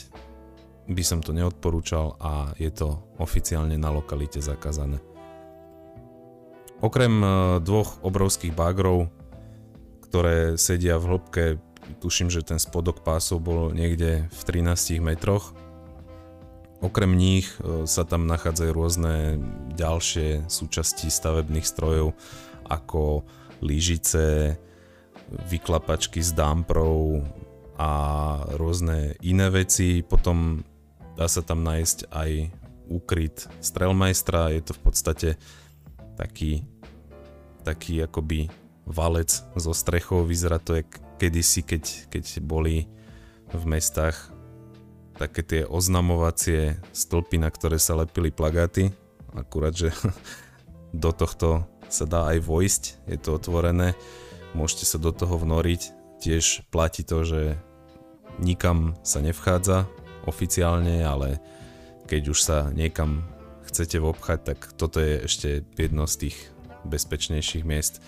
by 0.89 1.03
som 1.05 1.21
to 1.21 1.31
neodporúčal 1.31 2.17
a 2.17 2.51
je 2.57 2.73
to 2.73 2.99
oficiálne 3.21 3.77
na 3.77 3.93
lokalite 3.93 4.41
zakázané. 4.41 4.99
Okrem 6.83 7.13
e, 7.23 7.27
dvoch 7.63 8.01
obrovských 8.03 8.51
bagrov, 8.51 9.07
ktoré 10.09 10.59
sedia 10.59 10.99
v 10.99 11.15
hĺbke, 11.15 11.45
tuším, 12.03 12.27
že 12.27 12.43
ten 12.43 12.59
spodok 12.59 13.05
pásov 13.05 13.39
bol 13.39 13.71
niekde 13.71 14.27
v 14.27 14.41
13 14.43 14.99
metroch, 14.99 15.55
Okrem 16.83 17.15
nich 17.15 17.47
e, 17.63 17.87
sa 17.87 18.03
tam 18.03 18.27
nachádzajú 18.27 18.71
rôzne 18.75 19.39
ďalšie 19.79 20.51
súčasti 20.51 21.07
stavebných 21.07 21.63
strojov 21.63 22.11
ako 22.67 23.23
lyžice, 23.63 24.59
vyklapačky 25.47 26.19
s 26.19 26.35
damprov 26.35 27.23
a 27.77 27.91
rôzne 28.57 29.17
iné 29.25 29.49
veci. 29.49 30.05
Potom 30.05 30.61
dá 31.17 31.25
sa 31.29 31.41
tam 31.41 31.65
nájsť 31.65 32.09
aj 32.13 32.31
úkryt 32.89 33.47
strelmajstra, 33.63 34.53
je 34.53 34.61
to 34.61 34.73
v 34.75 34.81
podstate 34.83 35.29
taký, 36.19 36.67
taký 37.63 38.03
akoby 38.03 38.51
valec 38.83 39.31
zo 39.55 39.71
strechou, 39.71 40.27
vyzerá 40.27 40.59
to 40.59 40.83
jak 40.83 40.89
kedysi, 41.17 41.63
keď, 41.63 41.83
keď 42.11 42.23
boli 42.43 42.85
v 43.53 43.63
mestách 43.63 44.33
také 45.15 45.45
tie 45.45 45.61
oznamovacie 45.63 46.81
stĺpy, 46.91 47.39
na 47.39 47.47
ktoré 47.53 47.77
sa 47.79 47.95
lepili 47.95 48.33
plagáty, 48.33 48.91
akurát, 49.31 49.71
že 49.71 49.93
do 50.93 51.13
tohto 51.13 51.63
sa 51.87 52.09
dá 52.09 52.33
aj 52.33 52.41
vojsť, 52.41 52.83
je 53.05 53.17
to 53.21 53.37
otvorené. 53.37 53.93
Môžete 54.57 54.85
sa 54.85 54.97
do 54.97 55.13
toho 55.13 55.37
vnoriť. 55.37 56.02
Tiež 56.23 56.63
platí 56.71 57.03
to, 57.03 57.27
že 57.27 57.59
nikam 58.39 58.95
sa 59.03 59.19
nevchádza 59.19 59.91
oficiálne, 60.23 61.03
ale 61.03 61.43
keď 62.07 62.21
už 62.31 62.39
sa 62.39 62.71
niekam 62.71 63.27
chcete 63.67 63.99
obchať, 63.99 64.39
tak 64.55 64.59
toto 64.79 65.03
je 65.03 65.27
ešte 65.27 65.67
jedno 65.75 66.07
z 66.07 66.27
tých 66.27 66.37
bezpečnejších 66.87 67.67
miest. 67.67 67.99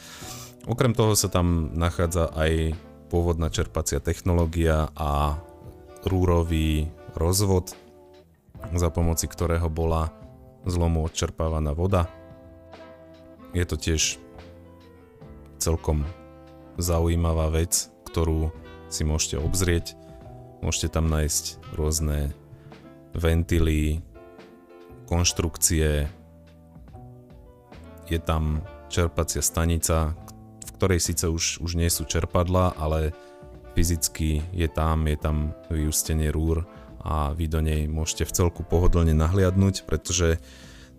Okrem 0.63 0.95
toho 0.95 1.11
sa 1.19 1.27
tam 1.27 1.75
nachádza 1.75 2.31
aj 2.31 2.79
pôvodná 3.11 3.51
čerpacia 3.51 3.99
technológia 3.99 4.95
a 4.95 5.35
rúrový 6.07 6.87
rozvod, 7.19 7.75
za 8.71 8.89
pomoci 8.95 9.27
ktorého 9.27 9.67
bola 9.67 10.15
zlomu 10.63 11.03
odčerpávaná 11.03 11.75
voda. 11.75 12.07
Je 13.51 13.67
to 13.67 13.75
tiež 13.75 14.23
celkom 15.59 16.07
zaujímavá 16.79 17.51
vec, 17.51 17.94
ktorú 18.15 18.47
si 18.87 19.03
môžete 19.03 19.43
obzrieť. 19.43 19.99
Môžete 20.63 20.95
tam 20.95 21.11
nájsť 21.11 21.75
rôzne 21.75 22.31
ventily, 23.11 23.99
konštrukcie. 25.03 26.07
Je 28.07 28.19
tam 28.23 28.63
čerpacia 28.87 29.43
stanica, 29.43 30.15
v 30.63 30.69
ktorej 30.79 31.03
síce 31.03 31.27
už, 31.27 31.59
už 31.59 31.75
nie 31.75 31.91
sú 31.91 32.07
čerpadla, 32.07 32.79
ale 32.79 33.11
fyzicky 33.75 34.47
je 34.55 34.71
tam, 34.71 35.11
je 35.11 35.19
tam 35.19 35.51
vyústenie 35.67 36.31
rúr 36.31 36.63
a 37.03 37.35
vy 37.35 37.51
do 37.51 37.59
nej 37.59 37.83
môžete 37.91 38.31
v 38.31 38.35
celku 38.47 38.63
pohodlne 38.63 39.11
nahliadnúť, 39.11 39.83
pretože 39.83 40.39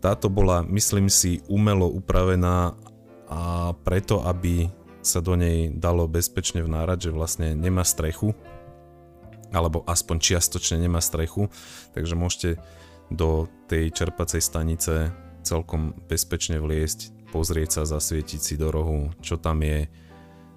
táto 0.04 0.28
bola, 0.28 0.60
myslím 0.68 1.08
si, 1.08 1.40
umelo 1.48 1.88
upravená 1.88 2.76
a 3.26 3.72
preto, 3.72 4.20
aby 4.20 4.68
sa 5.06 5.22
do 5.22 5.38
nej 5.38 5.70
dalo 5.70 6.10
bezpečne 6.10 6.60
vnárať, 6.60 7.08
že 7.08 7.16
vlastne 7.16 7.48
nemá 7.54 7.86
strechu, 7.86 8.34
alebo 9.54 9.86
aspoň 9.86 10.16
čiastočne 10.18 10.82
nemá 10.82 10.98
strechu, 10.98 11.48
takže 11.94 12.18
môžete 12.18 12.50
do 13.08 13.46
tej 13.70 13.94
čerpacej 13.94 14.42
stanice 14.42 15.14
celkom 15.46 15.94
bezpečne 16.10 16.58
vliesť, 16.58 17.30
pozrieť 17.30 17.80
sa, 17.80 17.98
zasvietiť 17.98 18.40
si 18.42 18.54
do 18.58 18.74
rohu, 18.74 19.14
čo 19.22 19.38
tam 19.38 19.62
je, 19.62 19.86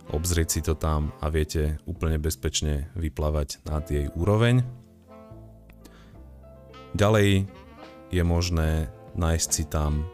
obzrieť 0.10 0.50
si 0.50 0.62
to 0.66 0.74
tam 0.74 1.14
a 1.22 1.30
viete 1.30 1.78
úplne 1.86 2.18
bezpečne 2.18 2.90
vyplávať 2.98 3.62
nad 3.70 3.86
jej 3.86 4.10
úroveň. 4.18 4.66
Ďalej 6.98 7.46
je 8.10 8.24
možné 8.26 8.90
nájsť 9.14 9.50
si 9.54 9.64
tam 9.70 10.10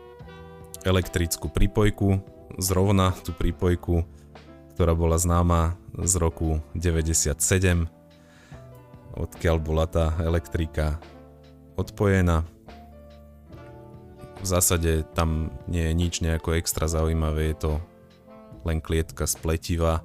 elektrickú 0.84 1.48
prípojku, 1.48 2.19
zrovna 2.60 3.15
tú 3.24 3.32
prípojku 3.32 4.04
ktorá 4.76 4.92
bola 4.92 5.16
známa 5.16 5.80
z 5.96 6.20
roku 6.20 6.60
97, 6.76 7.88
odkiaľ 9.16 9.58
bola 9.64 9.88
tá 9.88 10.12
elektrika 10.20 11.00
odpojená. 11.80 12.44
V 14.44 14.46
zásade 14.46 15.08
tam 15.16 15.48
nie 15.72 15.80
je 15.88 15.94
nič 15.96 16.14
nejako 16.20 16.60
extra 16.60 16.92
zaujímavé, 16.92 17.56
je 17.56 17.58
to 17.64 17.74
len 18.68 18.84
klietka 18.84 19.24
z 19.24 19.40
pletiva, 19.40 20.04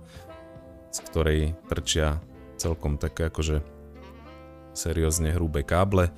z 0.94 0.98
ktorej 1.02 1.40
trčia 1.66 2.22
celkom 2.54 2.94
také 2.94 3.26
akože 3.26 3.66
seriózne 4.70 5.34
hrubé 5.34 5.66
káble. 5.66 6.14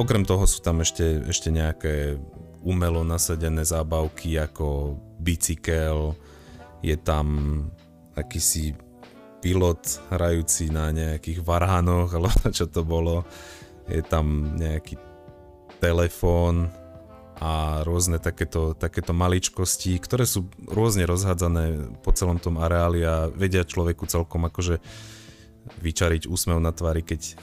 Okrem 0.00 0.24
toho 0.24 0.48
sú 0.48 0.64
tam 0.64 0.80
ešte, 0.80 1.28
ešte 1.28 1.52
nejaké 1.52 2.16
umelo 2.64 3.04
nasadené 3.04 3.68
zábavky 3.68 4.40
ako 4.40 4.96
bicykel, 5.20 6.16
je 6.80 6.96
tam 6.96 7.26
akýsi 8.16 8.76
pilot 9.44 9.82
hrajúci 10.10 10.72
na 10.72 10.90
nejakých 10.90 11.44
varhanoch, 11.44 12.12
alebo 12.16 12.50
čo 12.50 12.66
to 12.66 12.82
bolo. 12.82 13.22
Je 13.86 14.02
tam 14.02 14.56
nejaký 14.58 14.98
telefón, 15.78 16.72
a 17.36 17.84
rôzne 17.84 18.16
takéto, 18.16 18.72
takéto 18.72 19.12
maličkosti, 19.12 19.92
ktoré 20.00 20.24
sú 20.24 20.48
rôzne 20.64 21.04
rozhádzané 21.04 21.92
po 22.00 22.08
celom 22.16 22.40
tom 22.40 22.56
areáli 22.56 23.04
a 23.04 23.28
vedia 23.28 23.60
človeku 23.60 24.08
celkom 24.08 24.48
akože 24.48 24.80
vyčariť 25.84 26.24
úsmev 26.30 26.56
na 26.62 26.72
tvári, 26.72 27.04
keď 27.04 27.36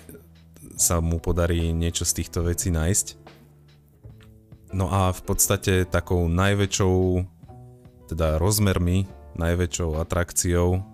sa 0.82 0.98
mu 0.98 1.22
podarí 1.22 1.70
niečo 1.76 2.10
z 2.10 2.24
týchto 2.24 2.42
vecí 2.42 2.74
nájsť. 2.74 3.22
No 4.74 4.90
a 4.90 5.14
v 5.14 5.22
podstate 5.22 5.86
takou 5.86 6.26
najväčšou, 6.26 7.22
teda 8.10 8.42
rozmermi, 8.42 9.06
najväčšou 9.38 9.98
atrakciou 10.00 10.94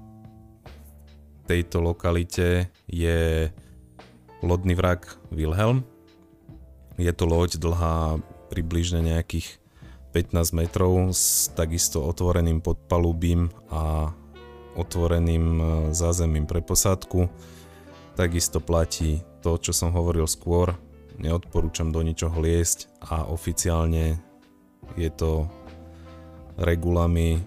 tejto 1.50 1.82
lokalite 1.82 2.70
je 2.86 3.50
lodný 4.46 4.78
vrak 4.78 5.18
Wilhelm. 5.34 5.82
Je 7.02 7.10
to 7.10 7.26
loď 7.26 7.58
dlhá 7.58 8.22
približne 8.54 9.02
nejakých 9.02 9.58
15 10.14 10.54
metrov 10.54 11.10
s 11.10 11.50
takisto 11.58 12.06
otvoreným 12.06 12.62
podpalubím 12.62 13.50
a 13.74 14.14
otvoreným 14.78 15.46
e, 15.58 15.64
zázemím 15.98 16.46
pre 16.46 16.62
posádku. 16.62 17.26
Takisto 18.14 18.62
platí 18.62 19.26
to, 19.42 19.58
čo 19.58 19.74
som 19.74 19.90
hovoril 19.90 20.30
skôr, 20.30 20.78
neodporúčam 21.18 21.90
do 21.90 22.06
ničoho 22.06 22.38
liesť 22.38 22.94
a 23.10 23.26
oficiálne 23.26 24.22
je 24.98 25.10
to 25.14 25.50
regulami 26.62 27.42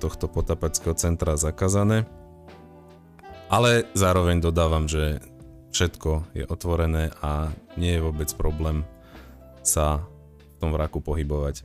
tohto 0.00 0.26
potapackého 0.32 0.96
centra 0.96 1.36
zakázané. 1.36 2.08
Ale 3.52 3.84
zároveň 3.92 4.40
dodávam, 4.40 4.88
že 4.88 5.20
všetko 5.76 6.32
je 6.32 6.44
otvorené 6.48 7.12
a 7.20 7.52
nie 7.76 7.98
je 7.98 8.04
vôbec 8.04 8.32
problém 8.34 8.88
sa 9.60 10.08
tom 10.60 10.76
vraku 10.76 11.00
pohybovať. 11.00 11.64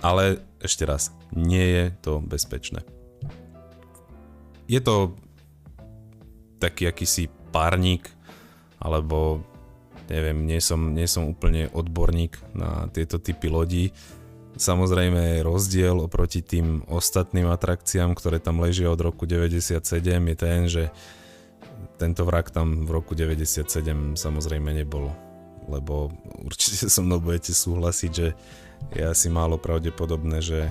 Ale 0.00 0.40
ešte 0.64 0.88
raz, 0.88 1.12
nie 1.36 1.62
je 1.62 1.84
to 2.00 2.24
bezpečné. 2.24 2.82
Je 4.68 4.80
to 4.80 5.16
taký 6.58 6.88
akýsi 6.88 7.28
párnik, 7.52 8.08
alebo 8.78 9.42
neviem, 10.08 10.48
nie 10.48 10.58
som, 10.58 10.96
nie 10.96 11.04
som 11.04 11.28
úplne 11.28 11.68
odborník 11.72 12.38
na 12.56 12.88
tieto 12.90 13.20
typy 13.20 13.52
lodí. 13.52 13.92
Samozrejme 14.58 15.46
rozdiel 15.46 16.02
oproti 16.02 16.42
tým 16.42 16.82
ostatným 16.90 17.46
atrakciám, 17.46 18.18
ktoré 18.18 18.42
tam 18.42 18.58
ležia 18.58 18.90
od 18.90 18.98
roku 18.98 19.22
97 19.22 19.78
je 20.02 20.36
ten, 20.36 20.66
že 20.66 20.90
tento 21.94 22.26
vrak 22.26 22.50
tam 22.50 22.82
v 22.82 22.90
roku 22.90 23.14
97 23.14 24.18
samozrejme 24.18 24.74
nebol 24.74 25.14
lebo 25.68 26.08
určite 26.42 26.88
so 26.88 27.04
mnou 27.04 27.20
budete 27.20 27.52
súhlasiť, 27.52 28.10
že 28.10 28.28
je 28.96 29.04
asi 29.04 29.28
málo 29.28 29.60
pravdepodobné, 29.60 30.40
že 30.40 30.66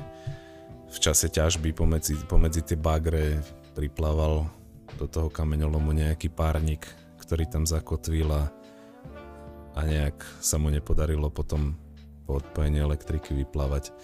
v 0.89 0.97
čase 0.97 1.29
ťažby 1.29 1.71
pomedzi, 1.71 2.17
pomedzi 2.25 2.65
tie 2.65 2.77
bagre 2.79 3.39
priplával 3.77 4.49
do 4.97 5.05
toho 5.05 5.29
kameňolomu 5.29 5.93
nejaký 5.93 6.33
párnik, 6.33 6.89
ktorý 7.21 7.45
tam 7.45 7.69
zakotvil 7.69 8.25
a, 8.33 8.49
a 9.77 9.79
nejak 9.85 10.17
sa 10.41 10.57
mu 10.57 10.73
nepodarilo 10.73 11.29
potom 11.29 11.77
po 12.27 12.43
odpojení 12.43 12.83
elektriky 12.83 13.31
vyplávať. 13.31 13.95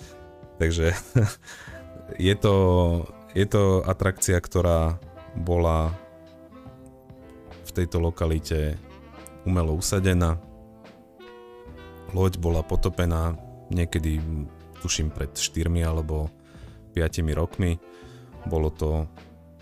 Takže 0.57 0.95
je 2.31 2.35
to, 2.39 2.55
je 3.35 3.45
to 3.45 3.83
atrakcia, 3.83 4.39
ktorá 4.39 4.95
bola 5.35 5.91
v 7.67 7.71
tejto 7.75 7.99
lokalite 7.99 8.79
umelo 9.43 9.75
usadená, 9.75 10.39
Loď 12.13 12.37
bola 12.37 12.61
potopená 12.61 13.33
niekedy, 13.73 14.21
tuším, 14.85 15.09
pred 15.09 15.33
4 15.33 15.65
alebo 15.81 16.29
5 16.93 17.25
rokmi. 17.33 17.81
Bolo 18.45 18.69
to 18.69 19.09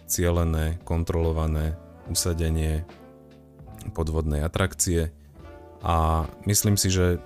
cielené, 0.03 0.75
kontrolované 0.83 1.79
usadenie 2.11 2.83
podvodnej 3.95 4.43
atrakcie 4.43 5.15
a 5.79 6.27
myslím 6.43 6.75
si, 6.75 6.91
že 6.91 7.23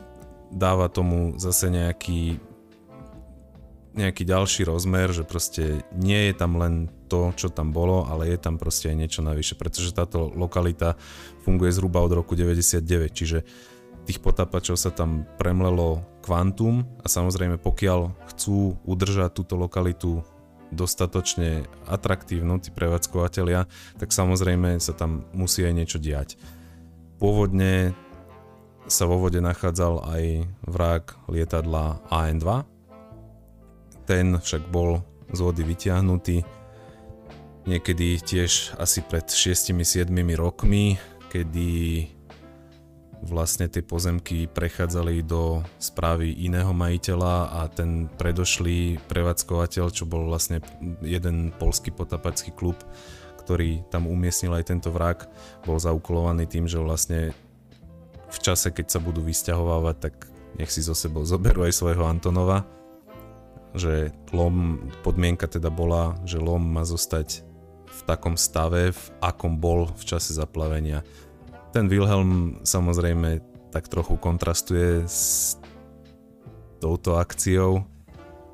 dáva 0.52 0.90
tomu 0.90 1.38
zase 1.38 1.70
nejaký 1.70 2.40
nejaký 3.96 4.28
ďalší 4.28 4.68
rozmer, 4.68 5.16
že 5.16 5.24
proste 5.24 5.80
nie 5.96 6.28
je 6.28 6.34
tam 6.36 6.60
len 6.60 6.92
to, 7.08 7.32
čo 7.40 7.48
tam 7.48 7.72
bolo, 7.72 8.04
ale 8.04 8.28
je 8.28 8.36
tam 8.36 8.60
proste 8.60 8.92
aj 8.92 8.98
niečo 9.00 9.22
navyše, 9.24 9.56
pretože 9.56 9.96
táto 9.96 10.36
lokalita 10.36 11.00
funguje 11.48 11.72
zhruba 11.72 12.04
od 12.04 12.12
roku 12.12 12.36
99, 12.36 12.84
čiže 13.16 13.48
tých 14.06 14.20
potápačov 14.22 14.78
sa 14.78 14.92
tam 14.94 15.24
premlelo 15.40 16.04
kvantum 16.22 16.86
a 17.02 17.08
samozrejme 17.10 17.58
pokiaľ 17.58 18.30
chcú 18.36 18.78
udržať 18.86 19.32
túto 19.34 19.56
lokalitu 19.58 20.22
dostatočne 20.70 21.66
atraktívnu, 21.88 22.60
tí 22.60 22.70
prevádzkovateľia, 22.76 23.66
tak 23.96 24.10
samozrejme 24.12 24.78
sa 24.84 24.92
tam 24.92 25.24
musí 25.32 25.64
aj 25.64 25.74
niečo 25.74 25.98
diať. 26.04 26.36
Pôvodne 27.16 27.96
sa 28.86 29.04
vo 29.10 29.18
vode 29.18 29.42
nachádzal 29.42 30.06
aj 30.06 30.24
vrak 30.66 31.18
lietadla 31.30 32.02
AN-2, 32.10 32.66
ten 34.06 34.38
však 34.38 34.70
bol 34.70 35.02
z 35.34 35.40
vody 35.42 35.66
vyťahnutý 35.66 36.46
niekedy 37.66 38.22
tiež 38.22 38.78
asi 38.78 39.02
pred 39.02 39.26
6-7 39.26 40.06
rokmi, 40.38 41.02
kedy 41.34 42.06
vlastne 43.26 43.66
tie 43.66 43.82
pozemky 43.82 44.46
prechádzali 44.46 45.26
do 45.26 45.66
správy 45.82 46.46
iného 46.46 46.70
majiteľa 46.78 47.58
a 47.58 47.62
ten 47.74 48.06
predošlý 48.22 49.02
prevádzkovateľ, 49.10 49.86
čo 49.90 50.06
bol 50.06 50.30
vlastne 50.30 50.62
jeden 51.02 51.50
polský 51.58 51.90
potapacký 51.90 52.54
klub, 52.54 52.78
ktorý 53.42 53.82
tam 53.90 54.06
umiestnil 54.06 54.54
aj 54.54 54.70
tento 54.70 54.94
vrak, 54.94 55.26
bol 55.66 55.82
zaukolovaný 55.82 56.46
tým, 56.46 56.70
že 56.70 56.78
vlastne 56.78 57.34
v 58.36 58.44
čase, 58.44 58.76
keď 58.76 58.92
sa 58.92 59.00
budú 59.00 59.24
vysťahovávať, 59.24 59.96
tak 59.98 60.14
nech 60.60 60.72
si 60.72 60.84
zo 60.84 60.92
sebou 60.92 61.24
zoberú 61.24 61.64
aj 61.64 61.74
svojho 61.76 62.04
Antonova, 62.04 62.68
že 63.76 64.12
lom, 64.36 64.88
podmienka 65.04 65.48
teda 65.48 65.72
bola, 65.72 66.20
že 66.28 66.40
lom 66.40 66.64
má 66.64 66.84
zostať 66.84 67.48
v 67.88 68.00
takom 68.04 68.36
stave, 68.36 68.92
v 68.92 69.06
akom 69.24 69.56
bol 69.60 69.88
v 69.96 70.04
čase 70.04 70.36
zaplavenia 70.36 71.04
ten 71.76 71.92
Wilhelm 71.92 72.64
samozrejme 72.64 73.44
tak 73.68 73.92
trochu 73.92 74.16
kontrastuje 74.16 75.04
s 75.04 75.60
touto 76.80 77.20
akciou, 77.20 77.84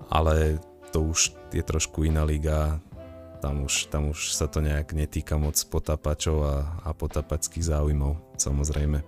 ale 0.09 0.57
to 0.89 1.13
už 1.13 1.37
je 1.53 1.61
trošku 1.61 2.01
iná 2.01 2.25
liga. 2.25 2.81
Tam 3.37 3.61
už, 3.61 3.93
tam 3.93 4.09
už 4.09 4.33
sa 4.33 4.49
to 4.49 4.65
nejak 4.65 4.97
netýka 4.97 5.37
moc 5.37 5.53
potapačov 5.69 6.37
a, 6.41 6.55
a 6.81 6.89
potapackých 6.97 7.69
záujmov, 7.69 8.17
samozrejme. 8.41 9.05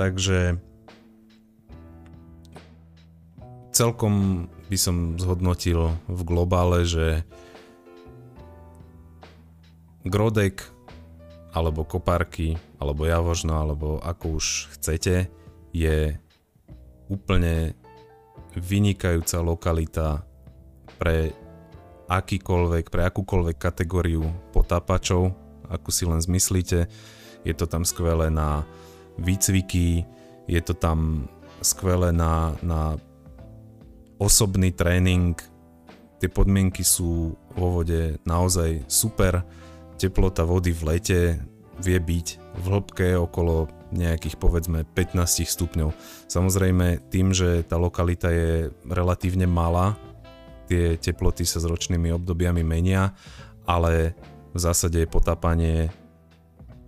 Takže 0.00 0.56
celkom 3.68 4.48
by 4.72 4.78
som 4.80 5.20
zhodnotil 5.20 5.92
v 6.08 6.20
globále, 6.24 6.88
že 6.88 7.20
Grodek 10.08 10.64
alebo 11.52 11.84
kopárky, 11.84 12.56
alebo 12.80 13.04
javožno, 13.04 13.60
alebo 13.60 14.00
ako 14.00 14.40
už 14.40 14.72
chcete, 14.80 15.28
je 15.76 16.16
úplne 17.12 17.76
vynikajúca 18.56 19.44
lokalita 19.44 20.24
pre 20.96 21.36
akýkoľvek, 22.08 22.88
pre 22.88 23.04
akúkoľvek 23.04 23.56
kategóriu 23.60 24.24
potápačov, 24.56 25.36
ako 25.68 25.88
si 25.92 26.08
len 26.08 26.24
zmyslíte. 26.24 26.88
Je 27.44 27.52
to 27.52 27.68
tam 27.68 27.84
skvelé 27.84 28.32
na 28.32 28.64
výcviky, 29.20 30.04
je 30.48 30.60
to 30.64 30.74
tam 30.74 31.28
skvelé 31.60 32.10
na, 32.10 32.56
na 32.64 32.96
osobný 34.16 34.72
tréning, 34.72 35.36
tie 36.20 36.28
podmienky 36.28 36.84
sú 36.84 37.36
vo 37.56 37.80
vode 37.80 38.20
naozaj 38.28 38.84
super 38.88 39.44
teplota 40.00 40.44
vody 40.44 40.72
v 40.72 40.82
lete 40.84 41.20
vie 41.80 41.96
byť 41.96 42.26
v 42.60 42.64
hĺbke 42.68 43.08
okolo 43.16 43.68
nejakých 43.90 44.36
povedzme 44.36 44.84
15 44.84 45.48
stupňov. 45.48 45.90
Samozrejme 46.28 47.08
tým, 47.08 47.32
že 47.32 47.64
tá 47.66 47.80
lokalita 47.80 48.28
je 48.30 48.70
relatívne 48.86 49.48
malá, 49.48 49.96
tie 50.70 50.94
teploty 51.00 51.42
sa 51.42 51.58
s 51.58 51.66
ročnými 51.66 52.14
obdobiami 52.14 52.62
menia, 52.62 53.16
ale 53.66 54.14
v 54.54 54.58
zásade 54.60 55.02
je 55.02 55.08
potápanie 55.10 55.90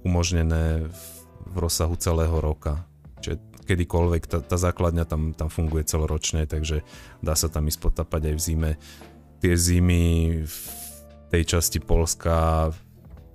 umožnené 0.07 0.87
v, 0.87 1.03
v 1.53 1.63
rozsahu 1.63 1.95
celého 2.01 2.35
roka. 2.41 2.89
Čiže 3.21 3.39
kedykoľvek 3.69 4.23
tá, 4.27 4.39
tá 4.43 4.57
základňa 4.59 5.05
tam, 5.07 5.37
tam 5.37 5.49
funguje 5.53 5.87
celoročne, 5.87 6.49
takže 6.49 6.83
dá 7.23 7.39
sa 7.39 7.47
tam 7.47 7.69
ísť 7.71 7.79
potapať 7.79 8.33
aj 8.33 8.35
v 8.35 8.43
zime. 8.43 8.71
Tie 9.39 9.55
zimy 9.55 10.05
v 10.43 10.57
tej 11.31 11.43
časti 11.47 11.79
Polska 11.79 12.69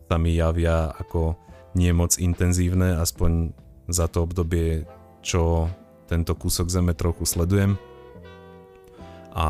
sa 0.07 0.15
mi 0.19 0.35
javia 0.35 0.91
ako 0.95 1.35
nie 1.75 1.91
moc 1.93 2.15
intenzívne, 2.17 2.97
aspoň 2.99 3.53
za 3.87 4.09
to 4.11 4.25
obdobie, 4.27 4.83
čo 5.23 5.71
tento 6.07 6.35
kúsok 6.35 6.71
zeme 6.71 6.95
trochu 6.95 7.27
sledujem. 7.27 7.75
A 9.37 9.47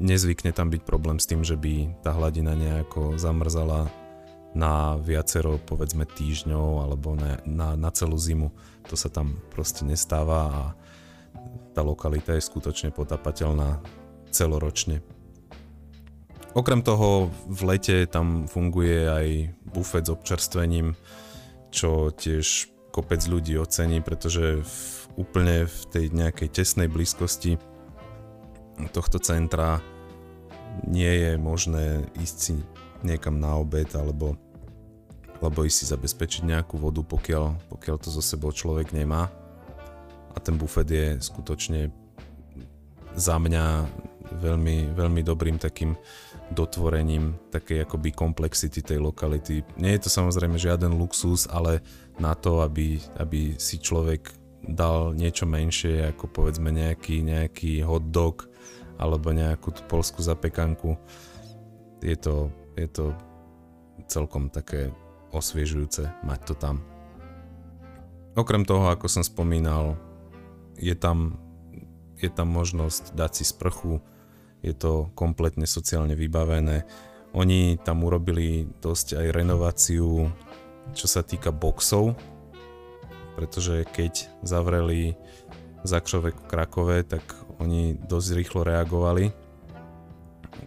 nezvykne 0.00 0.50
tam 0.50 0.72
byť 0.72 0.82
problém 0.82 1.20
s 1.20 1.28
tým, 1.28 1.44
že 1.44 1.54
by 1.54 2.02
tá 2.02 2.16
hladina 2.16 2.56
nejako 2.56 3.20
zamrzala 3.20 3.86
na 4.58 4.98
viacero, 4.98 5.62
povedzme, 5.62 6.02
týždňov 6.02 6.82
alebo 6.82 7.14
na, 7.14 7.38
na, 7.46 7.68
na 7.78 7.90
celú 7.94 8.18
zimu. 8.18 8.50
To 8.90 8.98
sa 8.98 9.06
tam 9.06 9.38
proste 9.54 9.86
nestáva 9.86 10.50
a 10.50 10.62
tá 11.78 11.86
lokalita 11.86 12.34
je 12.34 12.42
skutočne 12.42 12.90
potapateľná 12.90 13.78
celoročne. 14.34 14.98
Okrem 16.58 16.82
toho 16.82 17.30
v 17.46 17.60
lete 17.70 18.02
tam 18.10 18.50
funguje 18.50 19.06
aj 19.06 19.26
bufet 19.70 20.10
s 20.10 20.10
občerstvením, 20.10 20.98
čo 21.70 22.10
tiež 22.10 22.66
kopec 22.90 23.22
ľudí 23.30 23.54
ocení, 23.60 24.02
pretože 24.02 24.64
v, 24.64 24.74
úplne 25.20 25.70
v 25.70 25.80
tej 25.92 26.10
nejakej 26.10 26.48
tesnej 26.50 26.90
blízkosti 26.90 27.62
tohto 28.90 29.22
centra 29.22 29.78
nie 30.82 31.10
je 31.10 31.32
možné 31.38 32.10
ísť 32.18 32.36
si 32.38 32.54
niekam 33.06 33.38
na 33.38 33.54
obed 33.58 33.86
alebo, 33.94 34.34
alebo 35.38 35.62
ísť 35.62 35.78
si 35.78 35.86
zabezpečiť 35.90 36.42
nejakú 36.46 36.78
vodu, 36.78 37.02
pokiaľ, 37.02 37.70
pokiaľ 37.70 37.96
to 38.02 38.10
zo 38.10 38.22
sebou 38.22 38.50
človek 38.50 38.90
nemá. 38.90 39.30
A 40.34 40.38
ten 40.42 40.58
bufet 40.58 40.90
je 40.90 41.06
skutočne 41.18 41.90
za 43.14 43.38
mňa 43.38 43.86
veľmi, 44.38 44.94
veľmi 44.94 45.20
dobrým 45.24 45.56
takým 45.58 45.96
dotvorením 46.48 47.36
takej 47.52 47.84
akoby 47.84 48.12
komplexity 48.12 48.80
tej 48.80 48.98
lokality. 49.00 49.64
Nie 49.76 49.96
je 49.96 50.08
to 50.08 50.10
samozrejme 50.10 50.56
žiaden 50.56 50.96
luxus, 50.96 51.44
ale 51.48 51.84
na 52.16 52.32
to, 52.32 52.64
aby, 52.64 52.98
aby 53.20 53.56
si 53.60 53.76
človek 53.78 54.32
dal 54.64 55.14
niečo 55.14 55.46
menšie 55.46 56.08
ako 56.12 56.28
povedzme 56.28 56.72
nejaký, 56.72 57.22
nejaký 57.22 57.84
hot 57.84 58.10
dog 58.10 58.48
alebo 58.98 59.30
nejakú 59.30 59.70
tú 59.70 59.82
polskú 59.86 60.24
zapekanku. 60.24 60.98
Je 62.02 62.16
to, 62.18 62.50
je 62.74 62.88
to 62.90 63.14
celkom 64.08 64.50
také 64.50 64.90
osviežujúce 65.32 66.10
mať 66.24 66.40
to 66.48 66.54
tam. 66.56 66.76
Okrem 68.38 68.62
toho, 68.62 68.88
ako 68.92 69.10
som 69.10 69.26
spomínal, 69.26 69.98
je 70.78 70.94
tam, 70.94 71.42
je 72.22 72.30
tam 72.30 72.48
možnosť 72.54 73.18
dať 73.18 73.30
si 73.34 73.44
sprchu, 73.44 73.98
je 74.62 74.74
to 74.74 75.10
kompletne 75.18 75.66
sociálne 75.66 76.14
vybavené. 76.14 76.86
Oni 77.34 77.76
tam 77.82 78.06
urobili 78.06 78.70
dosť 78.78 79.18
aj 79.18 79.26
renováciu, 79.34 80.30
čo 80.94 81.06
sa 81.10 81.26
týka 81.26 81.50
boxov, 81.50 82.14
pretože 83.34 83.86
keď 83.90 84.30
zavreli 84.42 85.18
Zakšovek 85.86 86.34
v 86.34 86.48
Krakove, 86.50 86.96
tak 87.06 87.22
oni 87.62 87.94
dosť 87.94 88.28
rýchlo 88.34 88.60
reagovali, 88.66 89.30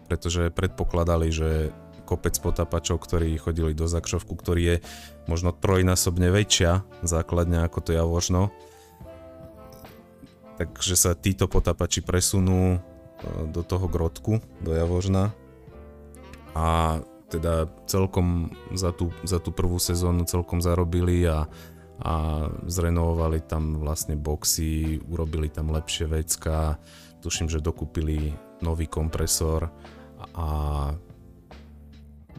pretože 0.07 0.51
predpokladali, 0.51 1.27
že 1.31 1.71
kopec 2.11 2.35
potapačov, 2.43 2.99
ktorí 2.99 3.39
chodili 3.39 3.71
do 3.71 3.87
Zakšovku, 3.87 4.35
ktorý 4.35 4.61
je 4.61 4.75
možno 5.31 5.55
trojnásobne 5.55 6.27
väčšia 6.27 6.83
základňa 7.07 7.63
ako 7.63 7.79
to 7.79 7.91
Javožno, 7.95 8.51
takže 10.59 10.99
sa 10.99 11.15
títo 11.15 11.47
potapači 11.47 12.03
presunú 12.03 12.75
e, 12.75 12.79
do 13.47 13.63
toho 13.63 13.87
grotku, 13.87 14.43
do 14.59 14.75
Javožna 14.75 15.31
a 16.51 16.99
teda 17.31 17.71
celkom 17.87 18.51
za 18.75 18.91
tú, 18.91 19.15
za 19.23 19.39
tú 19.39 19.55
prvú 19.55 19.79
sezónu 19.79 20.27
celkom 20.27 20.59
zarobili 20.59 21.23
a 21.23 21.47
a 22.01 22.49
zrenovovali 22.65 23.45
tam 23.45 23.77
vlastne 23.77 24.17
boxy, 24.17 24.97
urobili 25.05 25.53
tam 25.53 25.69
lepšie 25.69 26.09
vecka, 26.09 26.81
tuším, 27.21 27.45
že 27.45 27.61
dokúpili 27.61 28.33
nový 28.65 28.89
kompresor 28.89 29.69
a 30.33 30.47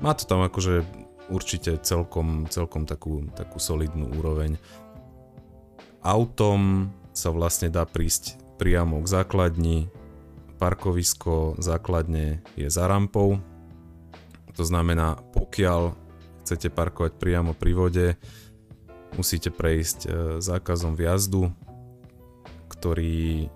má 0.02 0.12
to 0.12 0.26
tam 0.26 0.42
akože 0.42 0.82
určite 1.30 1.78
celkom, 1.80 2.50
celkom 2.50 2.84
takú, 2.84 3.24
takú 3.32 3.62
solidnú 3.62 4.10
úroveň. 4.18 4.58
Autom 6.02 6.90
sa 7.14 7.30
vlastne 7.30 7.70
dá 7.70 7.86
prísť 7.86 8.36
priamo 8.58 8.98
k 9.00 9.06
základni, 9.06 9.78
parkovisko 10.58 11.56
základne 11.62 12.42
je 12.58 12.68
za 12.68 12.90
rampou, 12.90 13.38
to 14.52 14.62
znamená, 14.68 15.16
pokiaľ 15.32 15.96
chcete 16.44 16.68
parkovať 16.68 17.16
priamo 17.16 17.56
pri 17.56 17.72
vode, 17.72 18.06
musíte 19.16 19.48
prejsť 19.48 19.98
e, 20.04 20.08
zákazom 20.44 20.92
vjazdu, 20.92 21.48
ktorý 22.68 23.48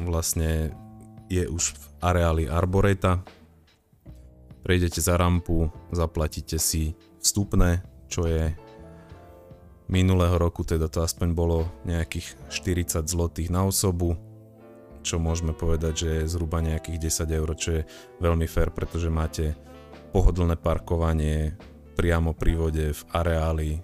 vlastne 0.00 0.72
je 1.28 1.44
už 1.44 1.76
v 1.76 1.82
areáli 2.00 2.44
Arboreta. 2.48 3.20
Prejdete 4.62 5.02
za 5.02 5.18
rampu, 5.18 5.70
zaplatíte 5.90 6.58
si 6.58 6.94
vstupné, 7.18 7.82
čo 8.06 8.26
je 8.26 8.54
minulého 9.90 10.38
roku, 10.38 10.62
teda 10.62 10.86
to 10.86 11.02
aspoň 11.02 11.34
bolo 11.34 11.66
nejakých 11.82 12.38
40 12.48 13.10
zlotých 13.10 13.50
na 13.50 13.66
osobu, 13.66 14.14
čo 15.02 15.18
môžeme 15.18 15.50
povedať, 15.50 15.94
že 16.06 16.08
je 16.22 16.30
zhruba 16.30 16.62
nejakých 16.62 17.10
10 17.26 17.38
eur, 17.42 17.48
čo 17.58 17.70
je 17.76 17.82
veľmi 18.22 18.46
fair, 18.46 18.70
pretože 18.70 19.10
máte 19.10 19.58
pohodlné 20.14 20.54
parkovanie 20.54 21.58
priamo 21.98 22.32
pri 22.32 22.52
vode 22.54 22.86
v 22.94 23.02
areáli 23.10 23.82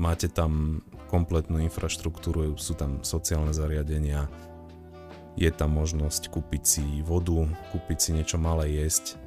máte 0.00 0.32
tam 0.32 0.80
kompletnú 1.12 1.60
infraštruktúru, 1.60 2.56
sú 2.56 2.72
tam 2.72 3.04
sociálne 3.04 3.52
zariadenia, 3.52 4.32
je 5.36 5.52
tam 5.52 5.76
možnosť 5.76 6.32
kúpiť 6.32 6.62
si 6.64 6.84
vodu, 7.04 7.44
kúpiť 7.76 7.98
si 8.00 8.10
niečo 8.16 8.40
malé 8.40 8.80
jesť. 8.80 9.19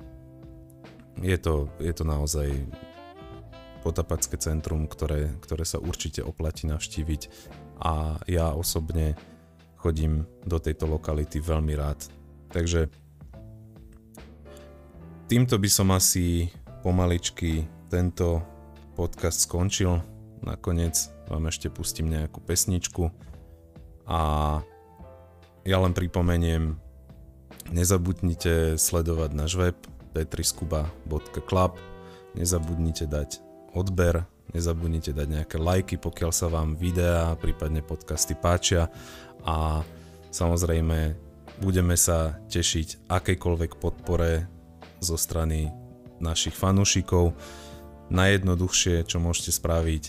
Je 1.21 1.37
to, 1.37 1.69
je 1.77 1.93
to 1.93 2.03
naozaj 2.07 2.49
potapacké 3.83 4.39
centrum, 4.39 4.87
ktoré, 4.87 5.35
ktoré 5.43 5.67
sa 5.67 5.77
určite 5.77 6.23
oplatí 6.23 6.65
navštíviť. 6.65 7.21
A 7.83 8.17
ja 8.31 8.55
osobne 8.55 9.19
chodím 9.75 10.23
do 10.47 10.57
tejto 10.57 10.87
lokality 10.87 11.43
veľmi 11.43 11.75
rád. 11.75 11.99
Takže 12.55 12.87
týmto 15.27 15.59
by 15.59 15.69
som 15.69 15.91
asi 15.91 16.47
pomaličky 16.79 17.67
tento 17.91 18.39
podcast 18.95 19.43
skončil. 19.43 19.99
Nakoniec 20.39 21.11
vám 21.27 21.51
ešte 21.51 21.67
pustím 21.67 22.07
nejakú 22.15 22.39
pesničku. 22.39 23.11
A 24.07 24.19
ja 25.63 25.77
len 25.79 25.95
pripomeniem, 25.95 26.79
nezabudnite 27.71 28.75
sledovať 28.75 29.31
náš 29.35 29.55
web 29.55 29.77
petriskuba.club, 30.13 31.71
nezabudnite 32.37 33.09
dať 33.09 33.41
odber, 33.73 34.29
nezabudnite 34.53 35.11
dať 35.11 35.27
nejaké 35.27 35.57
lajky, 35.57 35.95
pokiaľ 35.97 36.31
sa 36.31 36.47
vám 36.53 36.77
videá, 36.77 37.33
prípadne 37.33 37.81
podcasty 37.81 38.37
páčia 38.37 38.93
a 39.41 39.81
samozrejme 40.29 41.17
budeme 41.61 41.97
sa 41.97 42.37
tešiť 42.49 43.09
akejkoľvek 43.09 43.81
podpore 43.81 44.45
zo 45.01 45.17
strany 45.17 45.73
našich 46.21 46.55
fanúšikov. 46.55 47.35
Najjednoduchšie, 48.13 49.03
čo 49.09 49.17
môžete 49.17 49.51
spraviť, 49.51 50.03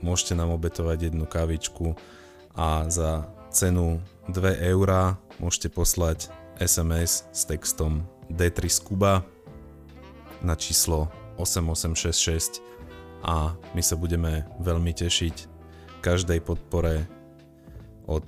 môžete 0.00 0.32
nám 0.32 0.54
obetovať 0.56 1.12
jednu 1.12 1.28
kavičku 1.28 1.94
a 2.56 2.88
za 2.88 3.28
cenu 3.52 4.00
2 4.32 4.72
eurá 4.72 5.20
môžete 5.38 5.68
poslať 5.68 6.32
SMS 6.56 7.28
s 7.30 7.44
textom 7.44 8.08
D3 8.30 8.58
z 8.66 8.78
Kuba 8.82 9.22
na 10.42 10.54
číslo 10.58 11.08
8866 11.38 12.60
a 13.24 13.54
my 13.74 13.82
sa 13.82 13.96
budeme 13.98 14.46
veľmi 14.60 14.92
tešiť 14.92 15.36
každej 16.04 16.40
podpore 16.44 17.08
od 18.06 18.24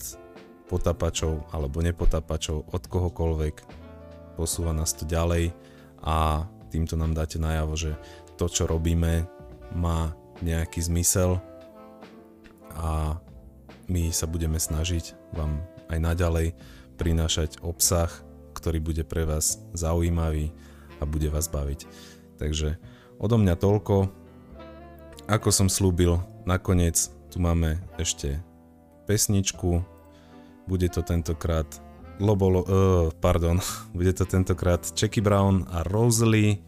potapačov 0.69 1.49
alebo 1.55 1.81
nepotapačov, 1.81 2.69
od 2.69 2.83
kohokoľvek. 2.91 3.57
Posúva 4.37 4.77
nás 4.77 4.93
to 4.93 5.09
ďalej 5.09 5.55
a 6.05 6.47
týmto 6.69 6.95
nám 6.99 7.17
dáte 7.17 7.41
najavo, 7.41 7.75
že 7.75 7.97
to, 8.37 8.47
čo 8.47 8.69
robíme, 8.69 9.27
má 9.75 10.15
nejaký 10.45 10.85
zmysel 10.85 11.43
a 12.79 13.19
my 13.89 14.13
sa 14.13 14.29
budeme 14.29 14.61
snažiť 14.61 15.35
vám 15.35 15.59
aj 15.89 15.99
naďalej 15.99 16.47
prinášať 17.01 17.65
obsah, 17.65 18.13
ktorý 18.59 18.83
bude 18.83 19.07
pre 19.07 19.23
vás 19.23 19.63
zaujímavý 19.73 20.51
a 20.99 21.07
bude 21.07 21.31
vás 21.31 21.47
baviť. 21.47 21.87
Takže 22.43 22.75
odo 23.23 23.39
mňa 23.39 23.55
toľko. 23.55 24.11
ako 25.31 25.49
som 25.55 25.71
slúbil, 25.71 26.19
nakoniec 26.43 27.15
tu 27.31 27.39
máme 27.39 27.79
ešte 28.01 28.43
pesničku. 29.07 29.85
Bude 30.67 30.89
to 30.91 31.01
tentokrát 31.07 31.69
Lobo, 32.19 32.51
uh, 32.51 33.15
pardon, 33.23 33.63
bude 33.97 34.11
to 34.11 34.27
tentokrát 34.27 34.83
Jackie 34.91 35.23
Brown 35.23 35.63
a 35.71 35.87
Rosalie 35.87 36.59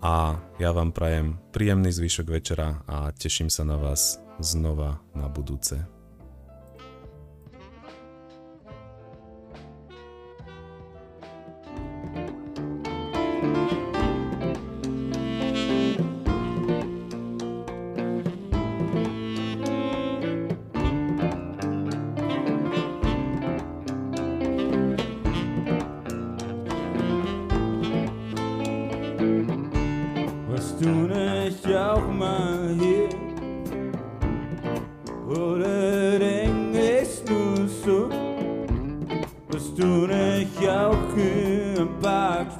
a 0.00 0.38
ja 0.56 0.70
vám 0.72 0.94
prajem 0.94 1.36
príjemný 1.52 1.92
zvyšok 1.92 2.26
večera 2.30 2.80
a 2.88 3.10
teším 3.12 3.52
sa 3.52 3.66
na 3.66 3.76
vás 3.76 4.22
znova 4.40 5.02
na 5.12 5.28
budúce. 5.28 5.99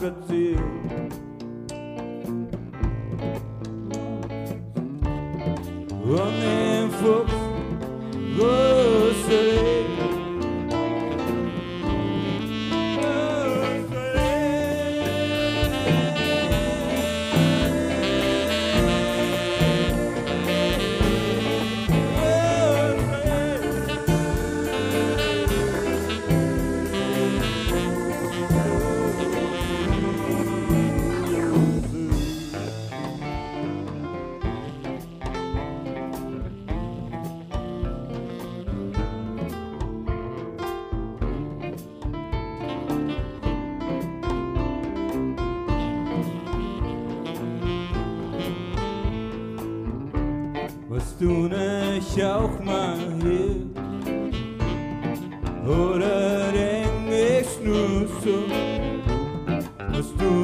Good. 0.00 0.49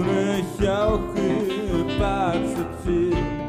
Bunu 0.06 0.66
yok 0.66 1.00
üpatsıpsız 1.80 3.45